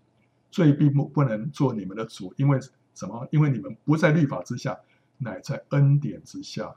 [0.51, 2.59] 罪必不不能做你们的主，因为
[2.93, 3.27] 什么？
[3.31, 4.77] 因为你们不在律法之下。
[5.19, 6.75] 乃在恩典之下，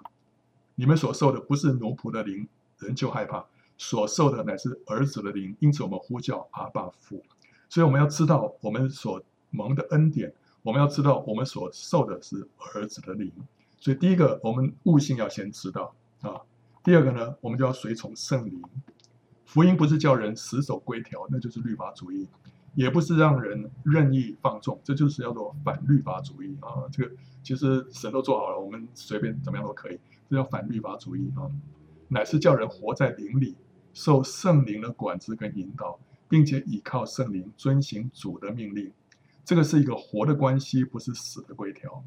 [0.74, 2.48] 你们所受的不是奴仆的灵，
[2.78, 3.44] 人就害怕；
[3.76, 7.22] 所受的乃是儿子的灵，因此我们呼叫阿爸父。
[7.68, 13.30] 所以我们要知道我们所蒙的恩典，我们要知道我们所受的是儿子的灵。
[13.78, 16.40] 所以第一个，我们悟性要先知道啊；
[16.82, 18.62] 第二个呢，我们就要随从圣灵。
[19.44, 22.26] 福音不是叫人死守规条，那就是律法主义。
[22.74, 26.86] 也不是让人任意放纵，这就是叫做反律法主义啊！
[26.92, 27.10] 这个
[27.42, 29.98] 其实神都做好了，我们随便怎么样都可以，
[30.28, 31.50] 这叫反律法主义啊！
[32.08, 33.56] 乃是叫人活在灵里，
[33.92, 35.98] 受圣灵的管制跟引导，
[36.28, 38.92] 并且倚靠圣灵遵行主的命令。
[39.44, 42.04] 这个是一个活的关系，不是死的规条。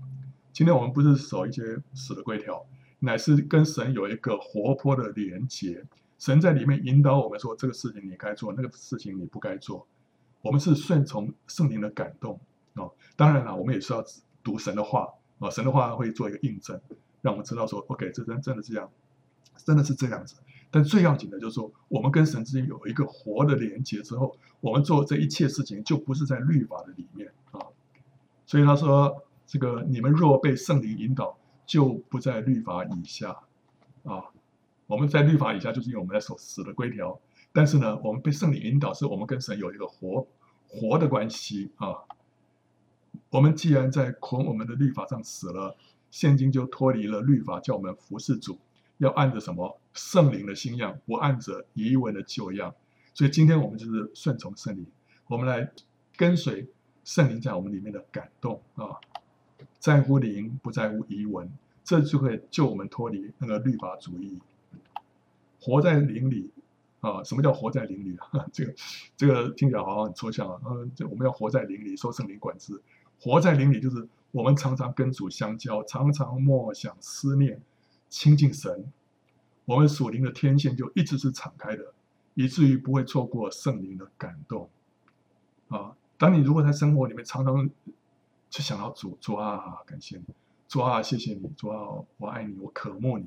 [0.53, 1.61] 今天我们不是守一些
[1.93, 2.65] 死的规条，
[2.99, 5.83] 乃是跟神有一个活泼的连结。
[6.19, 9.85] 神在里面引导我们说，这个事情你该做，那个事情你不该做。
[10.43, 12.37] 我们是顺从圣灵的感动
[12.73, 14.03] 啊，当然了，我们也是要
[14.43, 15.07] 读神的话
[15.39, 16.79] 啊，神的话会做一个印证，
[17.21, 18.91] 让我们知道说，OK，这真真的是这样，
[19.55, 20.35] 真的是这样子。
[20.69, 27.61] 但最要紧的就是说，我们跟神之间有一个活的连接之后，我们做这一切事情就不是在律法的里面啊。
[28.45, 33.37] 所以他说，这个你们若被圣灵引导，就不在律法以下
[34.03, 34.25] 啊。
[34.87, 37.17] 我们在律法以下，就是因为我们在守死的规条。
[37.55, 40.27] 但是呢，我们被圣灵引导，是我们跟神有一个活
[40.67, 41.95] 活的关系啊。
[43.29, 45.77] 我们既然在捆我们的律法上死了，
[46.09, 48.57] 现今就脱离了律法，叫我们服侍主，
[48.97, 52.73] 要按着什么圣灵的新样，不按着遗文的旧样。
[53.13, 54.87] 所以今天我们就是顺从圣灵，
[55.27, 55.71] 我们来
[56.17, 56.67] 跟随
[57.03, 58.97] 圣灵在我们里面的感动啊，
[59.77, 61.47] 在乎灵，不在乎遗文，
[61.83, 64.39] 这就会救我们脱离那个律法主义，
[65.61, 66.49] 活在灵里。
[67.03, 68.47] 啊，什么叫活在灵里啊？
[68.53, 68.73] 这个
[69.17, 70.57] 这个听起来好像很抽象啊。
[70.65, 72.81] 嗯，这我们要活在灵里，受圣灵管制。
[73.19, 77.61] 活在灵里就是我们常常跟主相交，常常默想思念，
[78.07, 78.89] 亲近神。
[79.65, 81.93] 我们属灵的天线就一直是敞开的，
[82.35, 84.69] 以至于不会错过圣灵的感动。
[85.67, 87.69] 啊，当你如果在生活里面常常
[88.49, 90.23] 去想到主，主啊，感谢你，
[90.69, 93.25] 主啊，谢谢你，主啊，我爱你，我渴慕你。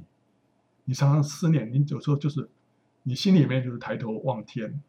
[0.85, 2.49] 你常常思念，你有时候就是
[3.09, 4.83] 你心里面就是抬头望天，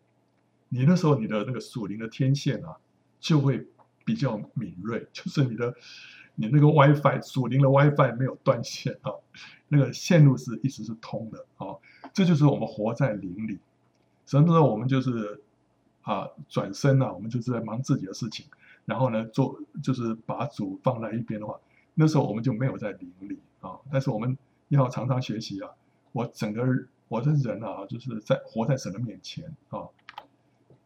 [0.70, 2.76] 你那时候你的那个属灵的天线啊，
[3.20, 3.68] 就会
[4.04, 5.76] 比较敏锐，就是你的
[6.34, 9.14] 你那个 WiFi 属灵的 WiFi 没有断线啊，
[9.68, 11.78] 那个线路是一直是通的啊，
[12.12, 13.60] 这就是我们活在灵里。
[14.26, 15.40] 什么时候我们就是
[16.02, 18.48] 啊转身啊，我们就是在忙自己的事情，
[18.86, 21.60] 然后呢做就是把主放在一边的话，
[21.94, 23.78] 那时候我们就没有在灵里啊。
[23.92, 24.36] 但是我们
[24.70, 25.70] 要常常学习啊。
[26.14, 26.66] 我整个
[27.08, 29.88] 我的人啊，就是在活在神的面前啊。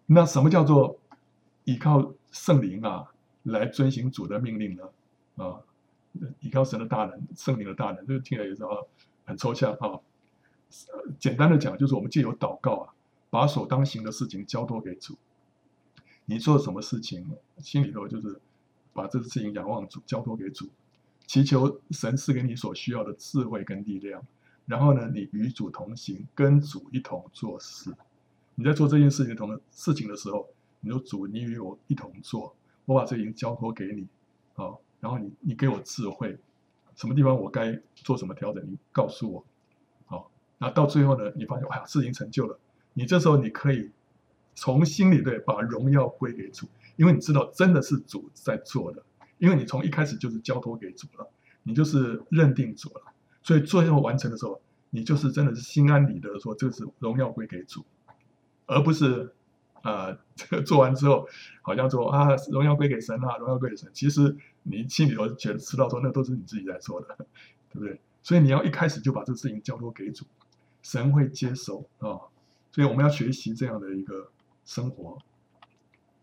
[0.06, 1.00] 那什么叫做
[1.64, 3.12] 依靠圣灵啊，
[3.44, 4.84] 来遵行主的命令呢？
[5.38, 5.62] 啊，
[6.42, 8.64] 依靠神的大能，圣灵的大能，这个听起来也是
[9.26, 10.00] 很抽象啊。
[11.20, 12.94] 简单的讲，就是我们借由祷告啊，
[13.30, 15.18] 把所当行的事情交托给主。
[16.26, 17.26] 你做什么事情，
[17.58, 18.40] 心里头就是
[18.94, 20.70] 把这个事情仰望主，交托给主，
[21.26, 24.24] 祈求神赐给你所需要的智慧跟力量。
[24.72, 27.94] 然后呢，你与主同行，跟主一同做事。
[28.56, 30.48] 你在做这件事情同事情的时候，
[30.80, 32.56] 你说主，你与我一同做，
[32.86, 34.08] 我把这已经交托给你，
[34.56, 36.38] 啊，然后你你给我智慧，
[36.96, 39.46] 什么地方我该做什么调整，你告诉我，
[40.06, 42.58] 好，那到最后呢，你发现哎呀，事情成就了，
[42.94, 43.92] 你这时候你可以
[44.56, 46.66] 从心里对把荣耀归给主，
[46.96, 49.04] 因为你知道真的是主在做的，
[49.38, 51.30] 因为你从一开始就是交托给主了，
[51.62, 53.11] 你就是认定主了。
[53.44, 57.84] 所以最后完成的时候，你就是真的是心安理得说，这是荣耀归给主，
[58.66, 59.34] 而不是，
[59.84, 61.28] 呃， 这个做完之后，
[61.62, 63.90] 好像说啊，荣耀归给神啊，荣耀归给神。
[63.94, 67.16] 其实你心里头觉得知道说，那都是你自己在做的，
[67.72, 68.00] 对不对？
[68.24, 70.26] 所以你要一开始就把这事情交托给主，
[70.84, 72.22] 神会接受啊、
[72.72, 74.30] 所以我们要学习这样的一个
[74.64, 75.18] 生活。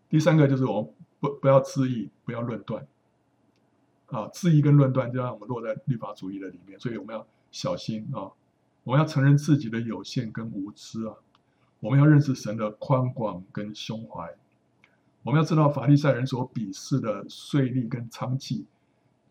[0.07, 2.87] 第三个就是我们不不要质疑，不要论断。
[4.11, 8.31] 啊，质疑跟论断就让我们落在律法主义的里面，所以我们要小心啊！
[8.83, 11.13] 我们要承认自己的有限跟无知啊！
[11.79, 14.35] 我们要认识神的宽广跟胸怀。
[15.21, 18.65] 我们要知道法利赛人所鄙视的税吏跟娼妓，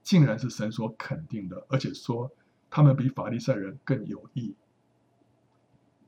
[0.02, 2.30] 竟然是神所肯定的，而且说
[2.70, 4.54] 他们比法利赛人更有义。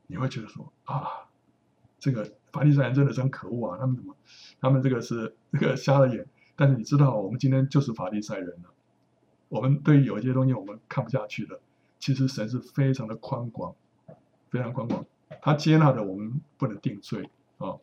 [0.07, 1.27] 你会觉得说啊，
[1.99, 3.77] 这个法利赛人真的真可恶啊！
[3.77, 4.15] 他们怎么，
[4.61, 6.25] 他们这个是这个瞎了眼。
[6.61, 8.71] 但是你知道，我们今天就是法利赛人了。
[9.49, 11.59] 我们对于有一些东西我们看不下去的，
[11.97, 13.73] 其实神是非常的宽广，
[14.51, 15.03] 非常宽广。
[15.41, 17.77] 他接纳的我们不能定罪啊。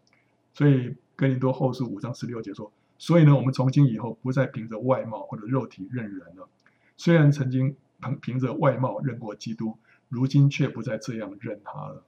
[0.55, 6.49] 所以哥林多后书五章十六节说：“所以呢，我们从今以后不再凭着外貌或者肉体认人了。
[6.97, 9.77] 虽然曾经凭凭着外貌认过基督，
[10.09, 12.05] 如今却不再这样认他了。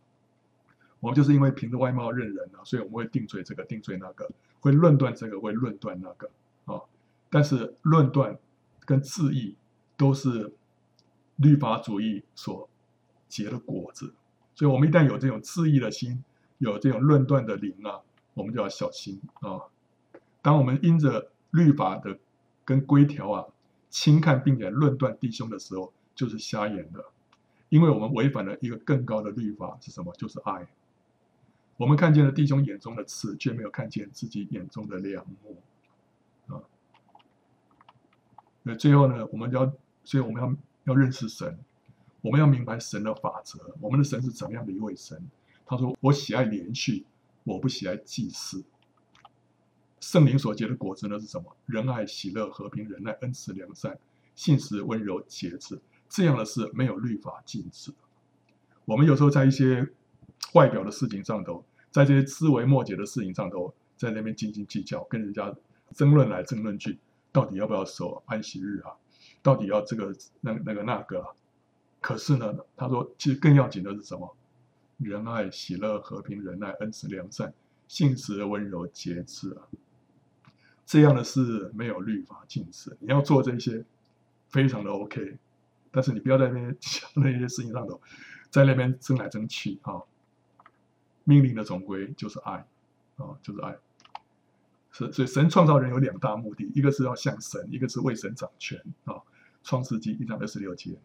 [1.01, 6.31] 我们就是因为凭着外貌认人了，所以我们会定罪这个，定罪那个，会论断这个，会论断那个。”
[6.71, 6.83] 啊，
[7.29, 8.39] 但是论断
[8.85, 9.57] 跟质疑
[9.97, 10.53] 都是
[11.37, 12.69] 律法主义所
[13.29, 14.15] 结的果子，
[14.55, 16.23] 所以我们一旦有这种质疑的心，
[16.59, 18.01] 有这种论断的灵啊，
[18.35, 19.61] 我们就要小心啊。
[20.43, 22.19] 当我们因着律法的
[22.65, 23.47] 跟规条啊
[23.89, 27.05] 轻看并且论断弟兄的时候，就是瞎眼的，
[27.69, 30.15] 因为我们违反了一个更高的律法是什么？
[30.17, 30.69] 就是爱。
[31.77, 35.57] 我们看见了弟兄眼中的刺，却没有看见自己眼中的梁木。
[38.77, 39.73] 最后呢，我们要，
[40.05, 41.59] 所以我们要要认识神，
[42.21, 43.59] 我们要明白神的法则。
[43.81, 45.21] 我们的神是怎么样的一位神？
[45.67, 47.05] 他说：“我喜爱怜恤，
[47.45, 48.65] 我不喜爱祭祀。”
[50.01, 51.57] 圣灵所结的果子呢是什么？
[51.67, 53.99] 仁爱、喜乐、和平、忍耐、恩慈、良善、
[54.35, 55.81] 信实、温柔、节制。
[56.09, 57.93] 这样的事没有律法禁止。
[58.85, 59.87] 我们有时候在一些
[60.55, 65.55] 外表的事情上头，在这些枝微末节的事情上头，在那边斤斤计较，跟人家
[65.95, 66.99] 争论来争论去。
[67.33, 68.93] 到底要不要守安息日啊？
[69.43, 71.35] 到底要这个那那个那个？
[72.01, 74.37] 可是呢，他说，其实更要紧的是什么？
[74.99, 77.55] 仁爱、喜乐、和平、忍耐、恩慈、良善、
[77.89, 79.69] 信实、温柔、节制啊！
[80.85, 83.85] 这样的事没有律法禁止，你要做这些，
[84.49, 85.39] 非常的 OK。
[85.91, 88.01] 但是你不要在那边想那些事情上头，
[88.51, 90.03] 在那边争来争去啊！
[91.25, 92.67] 命令的总归就是爱
[93.17, 93.77] 啊，就是爱。
[94.93, 99.15] 是，所以神创造人有两大目的，一个是要像神，一个是为神掌权啊。
[99.63, 100.99] 创世纪一章二十六节，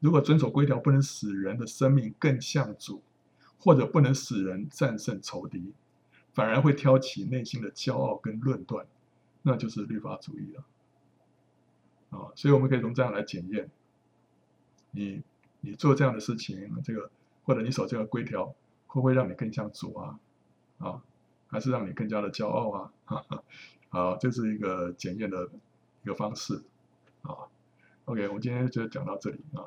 [0.00, 3.00] 如果遵守规条不能使人的生命更像主，
[3.60, 5.72] 或者不能使人战胜仇敌，
[6.34, 8.84] 反而会挑起内心的骄傲跟论断，
[9.42, 10.64] 那就是律法主义了。
[12.10, 13.70] 啊，所以我们可以从这样来检验，
[14.90, 15.22] 你
[15.60, 17.08] 你做这样的事情，这个
[17.44, 18.46] 或者你守这个规条，
[18.88, 20.18] 会不会让你更像主啊？
[20.78, 21.02] 啊，
[21.50, 22.92] 还是让你更加的骄傲啊？
[23.04, 23.42] 哈哈，
[23.88, 25.48] 好，这是一个检验的
[26.02, 26.62] 一个方式
[27.22, 27.50] 啊。
[28.04, 29.66] OK，我们今天就讲到这里啊。